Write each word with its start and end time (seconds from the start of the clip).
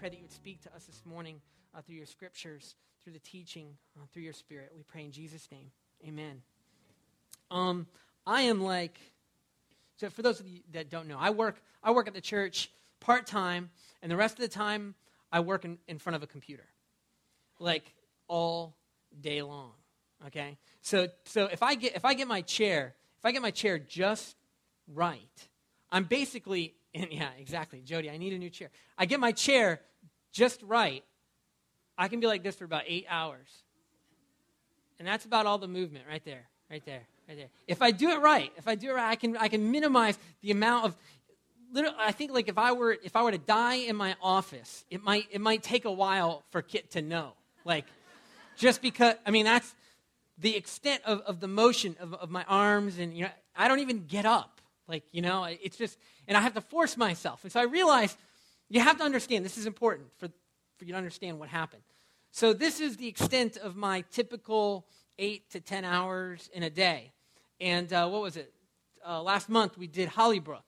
pray 0.00 0.08
that 0.08 0.16
you 0.16 0.22
would 0.22 0.32
speak 0.32 0.62
to 0.62 0.74
us 0.74 0.84
this 0.86 1.02
morning 1.04 1.42
uh, 1.74 1.82
through 1.82 1.96
your 1.96 2.06
scriptures, 2.06 2.74
through 3.04 3.12
the 3.12 3.18
teaching, 3.18 3.76
uh, 3.98 4.06
through 4.10 4.22
your 4.22 4.32
spirit. 4.32 4.72
We 4.74 4.82
pray 4.82 5.04
in 5.04 5.12
Jesus' 5.12 5.46
name. 5.52 5.70
Amen. 6.08 6.40
Um, 7.50 7.86
I 8.26 8.42
am 8.42 8.62
like, 8.62 8.98
so 9.98 10.08
for 10.08 10.22
those 10.22 10.40
of 10.40 10.48
you 10.48 10.60
that 10.72 10.88
don't 10.88 11.06
know, 11.06 11.18
I 11.20 11.28
work, 11.28 11.60
I 11.82 11.90
work 11.90 12.08
at 12.08 12.14
the 12.14 12.20
church 12.22 12.70
part 13.00 13.26
time, 13.26 13.68
and 14.00 14.10
the 14.10 14.16
rest 14.16 14.36
of 14.36 14.40
the 14.40 14.48
time 14.48 14.94
I 15.30 15.40
work 15.40 15.66
in, 15.66 15.76
in 15.86 15.98
front 15.98 16.16
of 16.16 16.22
a 16.22 16.26
computer, 16.26 16.64
like 17.58 17.92
all 18.26 18.74
day 19.20 19.42
long. 19.42 19.72
Okay, 20.28 20.56
so 20.80 21.08
so 21.26 21.44
if 21.44 21.62
I 21.62 21.74
get 21.74 21.94
if 21.94 22.06
I 22.06 22.14
get 22.14 22.26
my 22.26 22.40
chair 22.40 22.94
if 23.18 23.26
I 23.26 23.32
get 23.32 23.42
my 23.42 23.50
chair 23.50 23.78
just 23.78 24.34
right, 24.88 25.48
I'm 25.92 26.04
basically 26.04 26.74
in, 26.94 27.08
yeah 27.10 27.30
exactly 27.38 27.80
Jody. 27.80 28.10
I 28.10 28.16
need 28.16 28.32
a 28.32 28.38
new 28.38 28.50
chair. 28.50 28.70
I 28.98 29.06
get 29.06 29.20
my 29.20 29.32
chair 29.32 29.80
just 30.32 30.62
right. 30.62 31.04
I 31.96 32.08
can 32.08 32.20
be 32.20 32.26
like 32.26 32.42
this 32.42 32.56
for 32.56 32.64
about 32.64 32.84
eight 32.86 33.06
hours, 33.08 33.48
and 34.98 35.06
that's 35.06 35.24
about 35.24 35.46
all 35.46 35.58
the 35.58 35.68
movement 35.68 36.06
right 36.08 36.24
there, 36.24 36.48
right 36.70 36.84
there, 36.86 37.02
right 37.28 37.36
there. 37.36 37.48
If 37.66 37.82
I 37.82 37.90
do 37.90 38.10
it 38.10 38.20
right, 38.20 38.50
if 38.56 38.66
I 38.66 38.74
do 38.74 38.90
it 38.90 38.94
right, 38.94 39.10
I 39.10 39.16
can 39.16 39.36
I 39.36 39.48
can 39.48 39.70
minimize 39.70 40.18
the 40.40 40.50
amount 40.50 40.86
of 40.86 40.96
I 41.98 42.12
think 42.12 42.32
like 42.32 42.48
if 42.48 42.58
I 42.58 42.72
were 42.72 42.96
if 43.02 43.16
I 43.16 43.22
were 43.22 43.30
to 43.30 43.38
die 43.38 43.76
in 43.76 43.96
my 43.96 44.16
office, 44.20 44.84
it 44.90 45.02
might 45.02 45.26
it 45.30 45.40
might 45.40 45.62
take 45.62 45.84
a 45.84 45.92
while 45.92 46.42
for 46.50 46.62
Kit 46.62 46.90
to 46.92 47.02
know. 47.02 47.32
Like 47.64 47.84
just 48.56 48.82
because 48.82 49.14
I 49.24 49.30
mean 49.30 49.44
that's 49.44 49.74
the 50.38 50.56
extent 50.56 51.02
of, 51.04 51.20
of 51.20 51.40
the 51.40 51.48
motion 51.48 51.96
of, 52.00 52.14
of 52.14 52.30
my 52.30 52.44
arms 52.48 52.98
and 52.98 53.14
you 53.14 53.24
know 53.24 53.30
I 53.56 53.68
don't 53.68 53.80
even 53.80 54.06
get 54.06 54.26
up. 54.26 54.59
Like, 54.90 55.04
you 55.12 55.22
know, 55.22 55.44
it's 55.44 55.76
just 55.76 55.98
and 56.26 56.36
I 56.36 56.40
have 56.40 56.54
to 56.54 56.60
force 56.60 56.96
myself. 56.96 57.44
And 57.44 57.52
so 57.52 57.60
I 57.60 57.64
realized 57.64 58.18
you 58.68 58.80
have 58.80 58.98
to 58.98 59.04
understand 59.04 59.44
this 59.44 59.56
is 59.56 59.66
important 59.66 60.08
for, 60.18 60.28
for 60.76 60.84
you 60.84 60.92
to 60.92 60.98
understand 60.98 61.38
what 61.38 61.48
happened. 61.48 61.82
So 62.32 62.52
this 62.52 62.80
is 62.80 62.96
the 62.96 63.08
extent 63.08 63.56
of 63.56 63.76
my 63.76 64.02
typical 64.10 64.86
eight 65.18 65.50
to 65.50 65.60
ten 65.60 65.84
hours 65.84 66.50
in 66.52 66.62
a 66.62 66.70
day. 66.70 67.12
And 67.60 67.92
uh, 67.92 68.08
what 68.08 68.22
was 68.22 68.36
it? 68.36 68.52
Uh, 69.06 69.22
last 69.22 69.48
month 69.48 69.78
we 69.78 69.86
did 69.86 70.08
Hollybrook. 70.08 70.62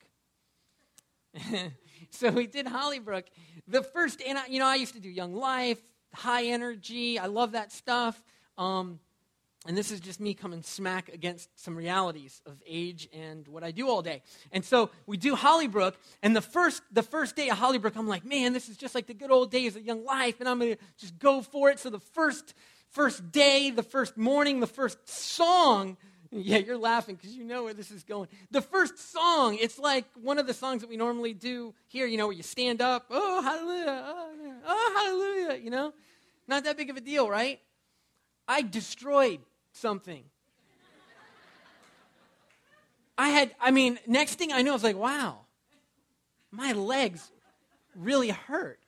so 2.11 2.31
we 2.31 2.47
did 2.47 2.67
Hollybrook. 2.67 3.25
The 3.67 3.83
first, 3.83 4.23
and 4.27 4.39
I, 4.39 4.47
you 4.47 4.59
know, 4.59 4.67
I 4.67 4.77
used 4.77 4.95
to 4.95 5.01
do 5.01 5.09
Young 5.09 5.35
Life, 5.35 5.81
high 6.15 6.45
energy. 6.47 7.19
I 7.19 7.27
love 7.27 7.53
that 7.53 7.73
stuff. 7.73 8.23
Um, 8.59 9.01
and 9.67 9.77
this 9.77 9.93
is 9.93 10.01
just 10.01 10.19
me 10.19 10.35
coming 10.35 10.63
smack 10.63 11.09
against 11.09 11.49
some 11.55 11.77
realities 11.77 12.43
of 12.47 12.61
age 12.67 13.09
and 13.13 13.47
what 13.47 13.63
I 13.63 13.71
do 13.71 13.89
all 13.89 14.03
day. 14.03 14.23
And 14.51 14.65
so 14.65 14.91
we 15.07 15.17
do 15.17 15.37
Hollybrook, 15.37 15.95
and 16.23 16.35
the 16.35 16.41
first, 16.41 16.83
the 16.91 17.03
first 17.03 17.37
day 17.37 17.49
of 17.49 17.59
Hollybrook, 17.59 17.97
I'm 17.97 18.09
like, 18.09 18.25
man, 18.25 18.53
this 18.53 18.69
is 18.69 18.77
just 18.77 18.95
like 18.95 19.07
the 19.07 19.15
good 19.15 19.31
old 19.31 19.53
days 19.53 19.77
of 19.77 19.85
young 19.85 20.05
life, 20.05 20.41
and 20.41 20.49
I'm 20.49 20.59
going 20.59 20.75
to 20.75 20.83
just 20.99 21.19
go 21.19 21.43
for 21.43 21.71
it. 21.71 21.79
So 21.79 21.91
the 21.91 22.01
first, 22.01 22.55
first 22.91 23.31
day, 23.31 23.71
the 23.71 23.85
first 23.85 24.17
morning, 24.17 24.59
the 24.59 24.67
first 24.67 25.09
song, 25.09 25.97
yeah, 26.33 26.59
you're 26.59 26.77
laughing 26.77 27.15
because 27.15 27.33
you 27.37 27.45
know 27.45 27.63
where 27.63 27.75
this 27.75 27.93
is 27.93 28.03
going. 28.03 28.29
The 28.51 28.63
first 28.63 29.13
song, 29.13 29.59
it's 29.61 29.79
like 29.79 30.07
one 30.21 30.39
of 30.39 30.49
the 30.49 30.55
songs 30.55 30.81
that 30.81 30.91
we 30.91 30.97
normally 30.97 31.35
do 31.35 31.73
here, 31.87 32.07
you 32.07 32.17
know, 32.17 32.27
where 32.27 32.37
you 32.37 32.43
stand 32.43 32.83
up, 32.83 33.07
oh, 33.11 33.43
hallelujah, 33.43 34.05
oh, 34.07 34.55
oh 34.67 35.45
hallelujah, 35.47 35.63
you 35.63 35.71
know? 35.71 35.93
Not 36.49 36.65
that 36.65 36.77
big 36.77 36.91
of 36.91 36.97
a 36.97 37.01
deal, 37.01 37.31
right? 37.31 37.61
I 38.49 38.63
destroyed 38.63 39.41
something. 39.73 40.25
I 43.19 43.29
had, 43.29 43.55
I 43.61 43.71
mean, 43.71 43.99
next 44.07 44.37
thing 44.37 44.53
I 44.53 44.63
know, 44.63 44.71
I 44.71 44.75
was 44.75 44.83
like, 44.83 44.97
wow, 44.97 45.41
my 46.51 46.73
legs 46.73 47.31
really 47.95 48.31
hurt. 48.31 48.79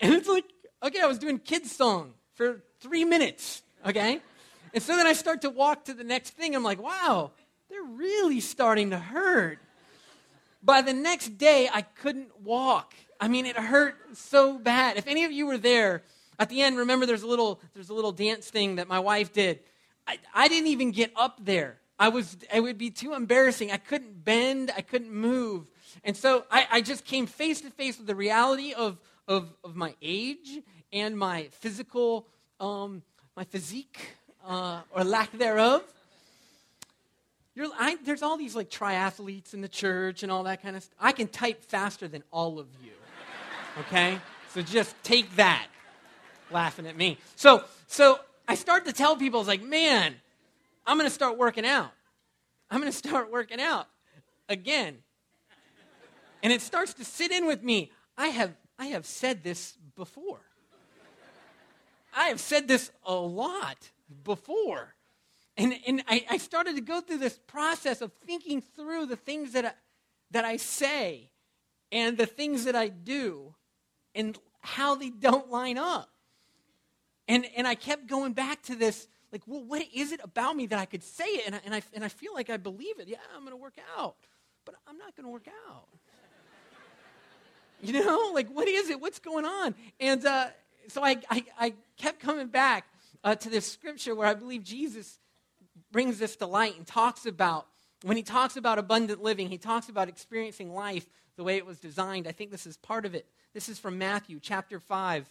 And 0.00 0.14
it's 0.14 0.28
like, 0.28 0.44
okay, 0.82 1.00
I 1.00 1.06
was 1.06 1.18
doing 1.18 1.38
kids' 1.38 1.70
song 1.70 2.14
for 2.34 2.62
three 2.80 3.04
minutes, 3.04 3.62
okay? 3.86 4.20
And 4.74 4.82
so 4.82 4.96
then 4.96 5.06
I 5.06 5.12
start 5.12 5.42
to 5.42 5.50
walk 5.50 5.84
to 5.84 5.94
the 5.94 6.04
next 6.04 6.30
thing. 6.30 6.56
I'm 6.56 6.64
like, 6.64 6.82
wow, 6.82 7.30
they're 7.70 7.82
really 7.82 8.40
starting 8.40 8.90
to 8.90 8.98
hurt. 8.98 9.58
By 10.62 10.82
the 10.82 10.92
next 10.92 11.38
day, 11.38 11.68
I 11.72 11.82
couldn't 11.82 12.40
walk. 12.42 12.94
I 13.20 13.28
mean, 13.28 13.46
it 13.46 13.56
hurt 13.56 13.96
so 14.14 14.58
bad. 14.58 14.96
If 14.96 15.06
any 15.06 15.24
of 15.24 15.32
you 15.32 15.46
were 15.46 15.58
there, 15.58 16.02
at 16.38 16.48
the 16.48 16.62
end, 16.62 16.78
remember 16.78 17.06
there's 17.06 17.22
a 17.22 17.26
little 17.26 17.60
there's 17.74 17.90
a 17.90 17.94
little 17.94 18.12
dance 18.12 18.48
thing 18.48 18.76
that 18.76 18.88
my 18.88 18.98
wife 18.98 19.32
did. 19.32 19.60
I, 20.06 20.18
I 20.34 20.48
didn't 20.48 20.68
even 20.68 20.90
get 20.90 21.12
up 21.14 21.38
there. 21.44 21.78
I 21.98 22.08
was 22.08 22.36
it 22.52 22.60
would 22.60 22.78
be 22.78 22.90
too 22.90 23.14
embarrassing. 23.14 23.70
I 23.70 23.76
couldn't 23.76 24.24
bend, 24.24 24.72
I 24.76 24.80
couldn't 24.80 25.12
move. 25.12 25.66
And 26.04 26.16
so 26.16 26.44
I, 26.50 26.66
I 26.70 26.80
just 26.80 27.04
came 27.04 27.26
face 27.26 27.60
to 27.60 27.70
face 27.70 27.98
with 27.98 28.06
the 28.06 28.14
reality 28.14 28.72
of, 28.72 28.98
of, 29.28 29.52
of 29.62 29.76
my 29.76 29.94
age 30.00 30.60
and 30.92 31.16
my 31.16 31.48
physical, 31.52 32.26
um, 32.60 33.02
my 33.36 33.44
physique, 33.44 34.16
uh, 34.46 34.80
or 34.90 35.04
lack 35.04 35.32
thereof. 35.32 35.82
I, 37.78 37.98
there's 38.04 38.22
all 38.22 38.38
these 38.38 38.56
like 38.56 38.70
triathletes 38.70 39.52
in 39.52 39.60
the 39.60 39.68
church 39.68 40.22
and 40.22 40.32
all 40.32 40.44
that 40.44 40.62
kind 40.62 40.74
of 40.74 40.82
stuff. 40.82 40.96
I 41.00 41.12
can 41.12 41.28
type 41.28 41.62
faster 41.64 42.08
than 42.08 42.22
all 42.32 42.58
of 42.58 42.66
you. 42.82 42.92
Okay? 43.80 44.18
So 44.48 44.62
just 44.62 44.94
take 45.02 45.36
that 45.36 45.66
laughing 46.52 46.86
at 46.86 46.96
me. 46.96 47.18
So, 47.36 47.64
so 47.86 48.20
I 48.46 48.54
start 48.54 48.86
to 48.86 48.92
tell 48.92 49.16
people, 49.16 49.38
I 49.38 49.42
was 49.42 49.48
like, 49.48 49.62
man, 49.62 50.14
I'm 50.86 50.96
going 50.96 51.08
to 51.08 51.14
start 51.14 51.38
working 51.38 51.66
out. 51.66 51.90
I'm 52.70 52.80
going 52.80 52.90
to 52.92 52.96
start 52.96 53.30
working 53.30 53.60
out 53.60 53.86
again. 54.48 54.98
And 56.42 56.52
it 56.52 56.60
starts 56.60 56.94
to 56.94 57.04
sit 57.04 57.30
in 57.30 57.46
with 57.46 57.62
me. 57.62 57.90
I 58.16 58.28
have, 58.28 58.52
I 58.78 58.86
have 58.86 59.06
said 59.06 59.44
this 59.44 59.76
before. 59.96 60.40
I 62.14 62.28
have 62.28 62.40
said 62.40 62.68
this 62.68 62.90
a 63.04 63.14
lot 63.14 63.90
before. 64.24 64.94
And, 65.56 65.74
and 65.86 66.02
I, 66.08 66.24
I 66.30 66.38
started 66.38 66.76
to 66.76 66.82
go 66.82 67.00
through 67.00 67.18
this 67.18 67.38
process 67.46 68.00
of 68.00 68.12
thinking 68.26 68.62
through 68.62 69.06
the 69.06 69.16
things 69.16 69.52
that 69.52 69.64
I, 69.64 69.72
that 70.30 70.44
I 70.44 70.56
say 70.56 71.30
and 71.90 72.16
the 72.16 72.26
things 72.26 72.64
that 72.64 72.74
I 72.74 72.88
do 72.88 73.54
and 74.14 74.38
how 74.60 74.94
they 74.94 75.10
don't 75.10 75.50
line 75.50 75.78
up. 75.78 76.11
And, 77.28 77.46
and 77.56 77.66
I 77.66 77.74
kept 77.74 78.06
going 78.06 78.32
back 78.32 78.62
to 78.64 78.74
this, 78.74 79.08
like, 79.30 79.42
well, 79.46 79.62
what 79.64 79.82
is 79.94 80.12
it 80.12 80.20
about 80.22 80.56
me 80.56 80.66
that 80.66 80.78
I 80.78 80.84
could 80.84 81.02
say 81.02 81.24
it? 81.24 81.46
And 81.46 81.54
I, 81.54 81.60
and 81.64 81.74
I, 81.74 81.82
and 81.94 82.04
I 82.04 82.08
feel 82.08 82.34
like 82.34 82.50
I 82.50 82.56
believe 82.56 82.98
it. 82.98 83.08
Yeah, 83.08 83.18
I'm 83.34 83.42
going 83.42 83.52
to 83.52 83.56
work 83.56 83.76
out, 83.96 84.16
but 84.64 84.74
I'm 84.86 84.98
not 84.98 85.16
going 85.16 85.24
to 85.24 85.30
work 85.30 85.46
out. 85.68 85.86
you 87.82 87.92
know, 87.92 88.32
like, 88.34 88.48
what 88.48 88.68
is 88.68 88.90
it? 88.90 89.00
What's 89.00 89.18
going 89.18 89.44
on? 89.44 89.74
And 90.00 90.24
uh, 90.26 90.48
so 90.88 91.04
I, 91.04 91.16
I, 91.30 91.44
I, 91.58 91.74
kept 91.96 92.18
coming 92.20 92.48
back 92.48 92.86
uh, 93.22 93.36
to 93.36 93.48
this 93.48 93.70
scripture 93.70 94.14
where 94.14 94.26
I 94.26 94.34
believe 94.34 94.64
Jesus 94.64 95.18
brings 95.92 96.18
this 96.18 96.34
to 96.36 96.46
light 96.46 96.76
and 96.76 96.86
talks 96.86 97.26
about, 97.26 97.66
when 98.02 98.16
he 98.16 98.22
talks 98.24 98.56
about 98.56 98.78
abundant 98.78 99.22
living, 99.22 99.48
he 99.48 99.58
talks 99.58 99.88
about 99.88 100.08
experiencing 100.08 100.74
life 100.74 101.06
the 101.36 101.44
way 101.44 101.56
it 101.56 101.64
was 101.64 101.78
designed. 101.78 102.26
I 102.26 102.32
think 102.32 102.50
this 102.50 102.66
is 102.66 102.76
part 102.76 103.06
of 103.06 103.14
it. 103.14 103.26
This 103.54 103.68
is 103.68 103.78
from 103.78 103.98
Matthew 103.98 104.40
chapter 104.40 104.80
5 104.80 105.30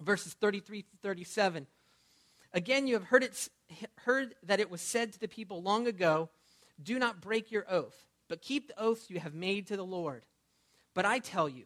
verses 0.00 0.34
33 0.34 0.82
to 0.82 0.88
37. 1.02 1.66
Again, 2.52 2.86
you 2.86 2.94
have 2.94 3.04
heard, 3.04 3.24
it, 3.24 3.48
heard 4.04 4.34
that 4.44 4.60
it 4.60 4.70
was 4.70 4.80
said 4.80 5.12
to 5.12 5.20
the 5.20 5.28
people 5.28 5.62
long 5.62 5.86
ago, 5.86 6.30
Do 6.82 6.98
not 6.98 7.20
break 7.20 7.50
your 7.50 7.64
oath, 7.68 8.06
but 8.28 8.42
keep 8.42 8.68
the 8.68 8.80
oaths 8.80 9.10
you 9.10 9.20
have 9.20 9.34
made 9.34 9.66
to 9.68 9.76
the 9.76 9.84
Lord. 9.84 10.24
But 10.94 11.04
I 11.04 11.18
tell 11.18 11.48
you, 11.48 11.64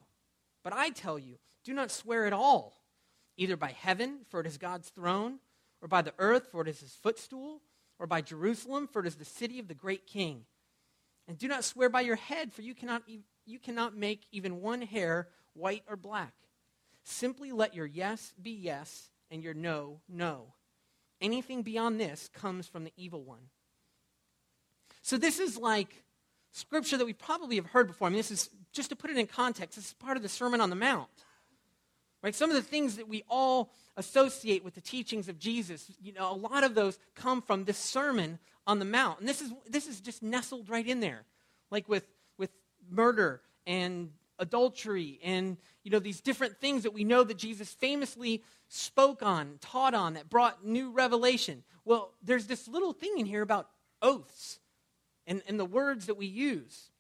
but 0.63 0.73
I 0.73 0.91
tell 0.91 1.19
you, 1.19 1.37
do 1.65 1.75
not 1.75 1.91
swear 1.91 2.27
at 2.27 2.33
all, 2.33 2.81
either 3.37 3.57
by 3.57 3.73
heaven, 3.73 4.21
for 4.31 4.41
it 4.41 4.47
is 4.47 4.57
God's 4.57 4.89
throne, 4.89 5.39
or 5.83 5.89
by 5.89 6.03
the 6.03 6.15
earth, 6.19 6.49
for 6.51 6.63
it 6.63 6.69
is 6.69 6.81
his 6.81 6.95
footstool, 6.95 7.61
or 7.99 8.07
by 8.07 8.21
Jerusalem, 8.21 8.89
for 8.91 9.01
it 9.01 9.07
is 9.07 9.17
the 9.17 9.25
city 9.25 9.59
of 9.59 9.69
the 9.69 9.75
great 9.75 10.07
king. 10.07 10.45
And 11.27 11.37
do 11.37 11.47
not 11.47 11.65
swear 11.65 11.91
by 11.91 12.01
your 12.01 12.17
head, 12.17 12.55
for 12.55 12.63
you 12.63 12.75
cannot, 12.75 13.03
you 13.45 13.59
cannot 13.59 13.95
make 13.95 14.23
even 14.33 14.63
one 14.63 14.81
hair 14.81 15.29
white 15.53 15.85
or 15.89 15.97
black. 15.97 16.33
Simply 17.09 17.53
let 17.53 17.75
your 17.75 17.87
yes 17.87 18.35
be 18.41 18.51
yes 18.51 19.09
and 19.31 19.43
your 19.43 19.55
no, 19.55 20.01
no. 20.09 20.53
Anything 21.23 21.63
beyond 21.63 21.99
this 21.99 22.29
comes 22.35 22.69
from 22.69 22.85
the 22.85 22.93
evil 22.99 23.23
one. 23.23 23.49
So, 25.01 25.17
this 25.17 25.41
is 25.41 25.57
like 25.57 26.05
scripture 26.53 26.99
that 26.99 27.07
we 27.07 27.15
probably 27.15 27.57
have 27.57 27.67
heard 27.67 27.87
before. 27.87 28.09
I 28.09 28.11
mean, 28.11 28.19
this 28.19 28.31
is 28.31 28.51
just 28.73 28.91
to 28.91 28.97
put 28.97 29.11
it 29.11 29.17
in 29.17 29.27
context, 29.27 29.77
this 29.77 29.87
is 29.87 29.95
part 29.95 30.19
of 30.19 30.23
the 30.23 30.29
Sermon 30.29 30.61
on 30.61 30.69
the 30.69 30.77
Mount. 30.77 31.09
Right? 32.23 32.35
Some 32.35 32.51
of 32.51 32.57
the 32.57 32.63
things 32.63 32.97
that 32.97 33.09
we 33.09 33.25
all 33.29 33.71
associate 33.97 34.63
with 34.63 34.75
the 34.75 34.81
teachings 34.83 35.29
of 35.29 35.39
Jesus, 35.39 35.91
you 36.03 36.13
know, 36.13 36.31
a 36.31 36.37
lot 36.37 36.63
of 36.63 36.75
those 36.75 36.99
come 37.15 37.41
from 37.41 37.65
this 37.65 37.79
Sermon 37.79 38.39
on 38.67 38.81
the 38.81 38.85
Mount. 38.85 39.21
And 39.21 39.29
this 39.29 39.41
is, 39.41 39.51
this 39.67 39.87
is 39.87 40.01
just 40.01 40.23
nestled 40.23 40.69
right 40.69 40.87
in 40.87 41.01
there, 41.01 41.25
like 41.71 41.89
with, 41.89 42.07
with 42.37 42.51
murder 42.91 43.41
and 43.67 44.11
adultery 44.39 45.19
and 45.23 45.57
you 45.89 45.93
know 45.93 45.99
these 45.99 46.21
different 46.21 46.59
things 46.59 46.83
that 46.83 46.93
we 46.93 47.05
know 47.05 47.25
that 47.25 47.39
jesus 47.39 47.73
famously 47.75 48.43
spoke 48.69 49.23
on 49.23 49.59
taught 49.61 49.95
on 49.95 50.15
that 50.15 50.29
brought 50.29 50.65
new 50.65 50.91
revelation 50.91 51.63
well 51.85 52.13
there's 52.23 52.47
this 52.47 52.69
little 52.69 52.93
thing 52.93 53.15
in 53.19 53.27
here 53.27 53.43
about 53.43 53.69
oaths 54.03 54.61
and, 55.27 55.43
and 55.49 55.59
the 55.59 55.65
words 55.65 56.07
that 56.07 56.17
we 56.17 56.27
use 56.27 56.91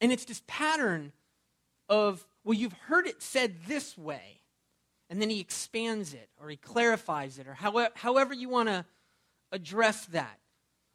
and 0.00 0.12
it's 0.12 0.24
this 0.24 0.42
pattern 0.46 1.12
of, 1.88 2.26
well, 2.44 2.54
you've 2.54 2.72
heard 2.72 3.06
it 3.06 3.22
said 3.22 3.56
this 3.66 3.96
way. 3.96 4.40
And 5.10 5.22
then 5.22 5.30
he 5.30 5.40
expands 5.40 6.12
it 6.12 6.28
or 6.40 6.50
he 6.50 6.56
clarifies 6.56 7.38
it 7.38 7.48
or 7.48 7.54
however, 7.54 7.92
however 7.94 8.34
you 8.34 8.48
want 8.48 8.68
to 8.68 8.84
address 9.50 10.04
that. 10.06 10.38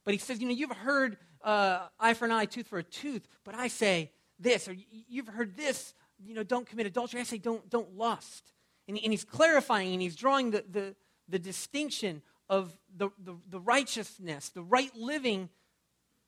But 0.05 0.13
he 0.13 0.19
says, 0.19 0.39
you 0.39 0.47
know, 0.47 0.53
you've 0.53 0.71
heard 0.71 1.17
uh, 1.43 1.87
eye 1.99 2.13
for 2.13 2.25
an 2.25 2.31
eye, 2.31 2.45
tooth 2.45 2.67
for 2.67 2.77
a 2.77 2.83
tooth, 2.83 3.27
but 3.43 3.55
I 3.55 3.67
say 3.69 4.11
this, 4.39 4.67
or 4.67 4.75
you've 5.09 5.27
heard 5.27 5.57
this, 5.57 5.93
you 6.25 6.33
know, 6.33 6.43
don't 6.43 6.67
commit 6.67 6.85
adultery. 6.85 7.19
I 7.19 7.23
say 7.23 7.37
don't, 7.37 7.69
don't 7.69 7.95
lust. 7.97 8.53
And, 8.87 8.99
and 9.01 9.13
he's 9.13 9.23
clarifying 9.23 9.93
and 9.93 10.01
he's 10.01 10.15
drawing 10.15 10.51
the, 10.51 10.63
the, 10.69 10.95
the 11.29 11.39
distinction 11.39 12.21
of 12.49 12.77
the, 12.95 13.09
the, 13.23 13.35
the 13.49 13.59
righteousness, 13.59 14.49
the 14.49 14.63
right 14.63 14.95
living 14.95 15.49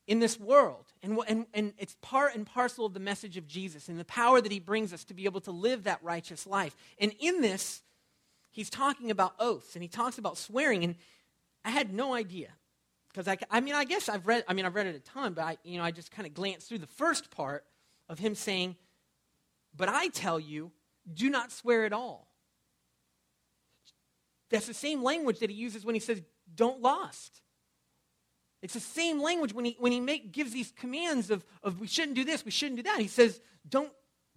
in 0.08 0.20
this 0.20 0.40
world. 0.40 0.86
And, 1.04 1.20
and, 1.28 1.46
and 1.54 1.74
it's 1.78 1.96
part 2.02 2.36
and 2.36 2.46
parcel 2.46 2.86
of 2.86 2.94
the 2.94 3.00
message 3.00 3.38
of 3.38 3.48
Jesus 3.48 3.90
and 3.90 4.00
the 4.00 4.06
power 4.06 4.40
that 4.40 4.52
he 4.52 4.60
brings 4.60 4.94
us 4.94 5.04
to 5.06 5.14
be 5.14 5.26
able 5.26 5.42
to 5.42 5.52
live 5.52 5.84
that 5.84 6.04
righteous 6.04 6.46
life. 6.48 6.76
And 7.00 7.14
in 7.20 7.42
this, 7.42 7.82
he's 8.52 8.70
talking 8.70 9.12
about 9.12 9.34
oaths 9.40 9.76
and 9.76 9.84
he 9.84 9.90
talks 9.90 10.18
about 10.18 10.38
swearing. 10.38 10.84
And 10.84 10.96
I 11.64 11.72
had 11.72 11.94
no 11.94 12.14
idea. 12.14 12.50
Because 13.10 13.28
I, 13.28 13.38
I 13.50 13.62
mean, 13.62 13.74
I 13.74 13.86
guess 13.86 14.10
I've 14.10 14.28
read, 14.28 14.44
I 14.48 14.54
mean, 14.54 14.66
I've 14.66 14.76
read 14.76 14.88
it 14.88 14.96
a 14.96 15.00
ton, 15.00 15.34
but 15.34 15.44
I, 15.44 15.58
you 15.64 15.78
know, 15.78 15.84
I 15.84 15.92
just 15.92 16.12
kind 16.12 16.28
of 16.28 16.34
glanced 16.34 16.68
through 16.68 16.80
the 16.80 16.88
first 16.88 17.32
part 17.32 17.64
of 18.10 18.20
him 18.20 18.36
saying, 18.36 18.76
but 19.76 19.90
I 19.90 20.08
tell 20.10 20.40
you, 20.40 20.72
do 21.12 21.30
not 21.30 21.52
swear 21.52 21.86
at 21.86 21.94
all. 21.94 22.28
That's 24.50 24.68
the 24.68 24.74
same 24.74 25.04
language 25.04 25.40
that 25.40 25.50
he 25.50 25.56
uses 25.56 25.86
when 25.86 25.96
he 25.96 26.02
says, 26.02 26.22
don't 26.54 26.82
lust. 26.82 27.42
It's 28.62 28.74
the 28.74 28.80
same 28.80 29.22
language 29.22 29.54
when 29.54 29.66
he, 29.66 29.76
when 29.80 29.92
he 29.92 30.00
make, 30.00 30.32
gives 30.32 30.52
these 30.52 30.72
commands 30.72 31.30
of, 31.30 31.46
of 31.62 31.80
we 31.80 31.88
shouldn't 31.88 32.16
do 32.16 32.24
this, 32.24 32.46
we 32.46 32.52
shouldn't 32.52 32.78
do 32.78 32.84
that. 32.84 33.00
He 33.00 33.08
says, 33.08 33.40
don't, 33.68 33.92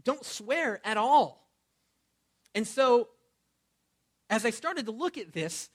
don't 0.05 0.25
swear 0.25 0.81
at 0.85 0.97
all. 0.97 1.49
And 2.55 2.67
so, 2.67 3.09
as 4.31 4.45
I 4.45 4.51
started 4.51 4.87
to 4.87 4.93
look 4.93 5.17
at 5.17 5.33
this, 5.33 5.71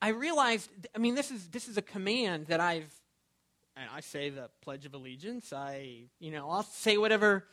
I 0.00 0.08
realized, 0.08 0.70
I 0.94 0.98
mean, 0.98 1.14
this 1.14 1.30
is, 1.30 1.48
this 1.48 1.68
is 1.68 1.76
a 1.76 1.82
command 1.82 2.46
that 2.46 2.60
I've, 2.60 2.92
and 3.76 3.88
I 3.94 4.00
say 4.00 4.30
the 4.30 4.50
Pledge 4.62 4.86
of 4.86 4.94
Allegiance. 4.94 5.52
I, 5.52 6.04
you 6.18 6.30
know, 6.30 6.50
I'll 6.50 6.62
say 6.62 6.96
whatever. 6.96 7.44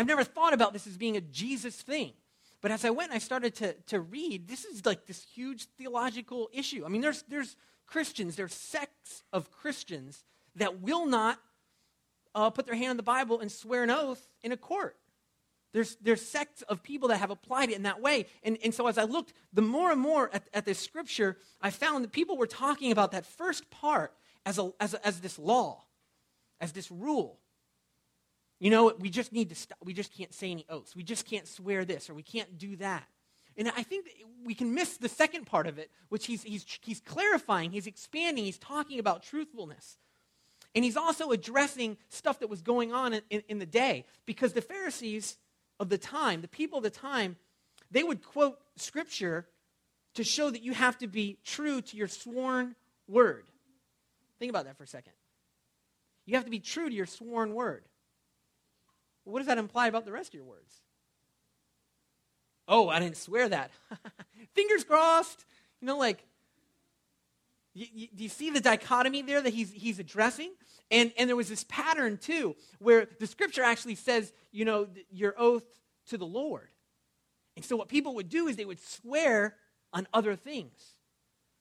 I've 0.00 0.06
never 0.06 0.24
thought 0.24 0.54
about 0.54 0.72
this 0.72 0.86
as 0.86 0.96
being 0.96 1.18
a 1.18 1.20
Jesus 1.20 1.76
thing. 1.76 2.14
But 2.62 2.70
as 2.70 2.86
I 2.86 2.90
went 2.90 3.10
and 3.10 3.16
I 3.16 3.18
started 3.18 3.54
to, 3.56 3.74
to 3.88 4.00
read, 4.00 4.48
this 4.48 4.64
is 4.64 4.86
like 4.86 5.04
this 5.04 5.26
huge 5.34 5.66
theological 5.76 6.48
issue. 6.54 6.84
I 6.86 6.88
mean, 6.88 7.02
there's, 7.02 7.22
there's 7.28 7.54
Christians, 7.86 8.34
there's 8.34 8.54
sects 8.54 9.24
of 9.30 9.50
Christians 9.50 10.24
that 10.56 10.80
will 10.80 11.04
not 11.04 11.38
uh, 12.34 12.48
put 12.48 12.64
their 12.64 12.76
hand 12.76 12.92
on 12.92 12.96
the 12.96 13.02
Bible 13.02 13.40
and 13.40 13.52
swear 13.52 13.82
an 13.82 13.90
oath 13.90 14.26
in 14.42 14.52
a 14.52 14.56
court. 14.56 14.96
There's, 15.74 15.96
there's 15.96 16.22
sects 16.22 16.62
of 16.62 16.82
people 16.82 17.08
that 17.08 17.18
have 17.18 17.30
applied 17.30 17.68
it 17.68 17.76
in 17.76 17.82
that 17.82 18.00
way. 18.00 18.24
And, 18.42 18.56
and 18.64 18.72
so 18.72 18.86
as 18.86 18.96
I 18.96 19.04
looked, 19.04 19.34
the 19.52 19.60
more 19.60 19.92
and 19.92 20.00
more 20.00 20.30
at, 20.32 20.48
at 20.54 20.64
this 20.64 20.78
scripture, 20.78 21.36
I 21.60 21.68
found 21.68 22.04
that 22.04 22.12
people 22.12 22.38
were 22.38 22.46
talking 22.46 22.90
about 22.90 23.12
that 23.12 23.26
first 23.26 23.68
part 23.68 24.14
as, 24.46 24.58
a, 24.58 24.72
as, 24.80 24.94
a, 24.94 25.06
as 25.06 25.20
this 25.20 25.38
law, 25.38 25.84
as 26.58 26.72
this 26.72 26.90
rule. 26.90 27.38
You 28.60 28.70
know, 28.70 28.92
we 28.98 29.08
just 29.08 29.32
need 29.32 29.48
to 29.48 29.54
stop. 29.54 29.78
We 29.82 29.94
just 29.94 30.16
can't 30.16 30.32
say 30.34 30.50
any 30.50 30.66
oaths. 30.68 30.94
We 30.94 31.02
just 31.02 31.24
can't 31.26 31.48
swear 31.48 31.84
this 31.84 32.10
or 32.10 32.14
we 32.14 32.22
can't 32.22 32.58
do 32.58 32.76
that. 32.76 33.04
And 33.56 33.68
I 33.76 33.82
think 33.82 34.06
we 34.44 34.54
can 34.54 34.74
miss 34.74 34.98
the 34.98 35.08
second 35.08 35.46
part 35.46 35.66
of 35.66 35.78
it, 35.78 35.90
which 36.08 36.26
he's, 36.26 36.42
he's, 36.42 36.64
he's 36.82 37.00
clarifying, 37.00 37.72
he's 37.72 37.86
expanding, 37.86 38.44
he's 38.44 38.58
talking 38.58 38.98
about 38.98 39.22
truthfulness. 39.22 39.96
And 40.74 40.84
he's 40.84 40.96
also 40.96 41.30
addressing 41.30 41.96
stuff 42.10 42.38
that 42.40 42.48
was 42.48 42.62
going 42.62 42.92
on 42.92 43.14
in, 43.14 43.22
in, 43.28 43.42
in, 43.48 43.58
the 43.58 43.66
day. 43.66 44.04
Because 44.24 44.52
the 44.52 44.62
Pharisees 44.62 45.36
of 45.80 45.88
the 45.88 45.98
time, 45.98 46.42
the 46.42 46.48
people 46.48 46.78
of 46.78 46.84
the 46.84 46.90
time, 46.90 47.36
they 47.90 48.04
would 48.04 48.22
quote 48.22 48.58
scripture 48.76 49.48
to 50.14 50.22
show 50.22 50.48
that 50.50 50.62
you 50.62 50.72
have 50.72 50.96
to 50.98 51.08
be 51.08 51.38
true 51.44 51.80
to 51.80 51.96
your 51.96 52.08
sworn 52.08 52.76
word. 53.08 53.46
Think 54.38 54.50
about 54.50 54.66
that 54.66 54.76
for 54.76 54.84
a 54.84 54.88
second. 54.88 55.12
You 56.24 56.36
have 56.36 56.44
to 56.44 56.50
be 56.50 56.60
true 56.60 56.88
to 56.88 56.94
your 56.94 57.06
sworn 57.06 57.52
word. 57.54 57.84
What 59.24 59.38
does 59.38 59.46
that 59.46 59.58
imply 59.58 59.88
about 59.88 60.04
the 60.04 60.12
rest 60.12 60.28
of 60.28 60.34
your 60.34 60.44
words? 60.44 60.74
Oh, 62.68 62.88
I 62.88 63.00
didn't 63.00 63.16
swear 63.16 63.48
that. 63.48 63.70
Fingers 64.54 64.84
crossed. 64.84 65.44
You 65.80 65.86
know, 65.86 65.98
like, 65.98 66.24
do 67.74 67.84
you 68.16 68.28
see 68.28 68.50
the 68.50 68.60
dichotomy 68.60 69.22
there 69.22 69.40
that 69.40 69.52
he's, 69.52 69.72
he's 69.72 69.98
addressing? 69.98 70.52
And, 70.90 71.12
and 71.18 71.28
there 71.28 71.36
was 71.36 71.48
this 71.48 71.64
pattern, 71.64 72.18
too, 72.18 72.56
where 72.78 73.08
the 73.18 73.26
scripture 73.26 73.62
actually 73.62 73.94
says, 73.94 74.32
you 74.52 74.64
know, 74.64 74.88
your 75.10 75.34
oath 75.38 75.64
to 76.08 76.18
the 76.18 76.26
Lord. 76.26 76.68
And 77.56 77.64
so 77.64 77.76
what 77.76 77.88
people 77.88 78.14
would 78.16 78.28
do 78.28 78.48
is 78.48 78.56
they 78.56 78.64
would 78.64 78.80
swear 78.80 79.56
on 79.92 80.06
other 80.12 80.36
things 80.36 80.94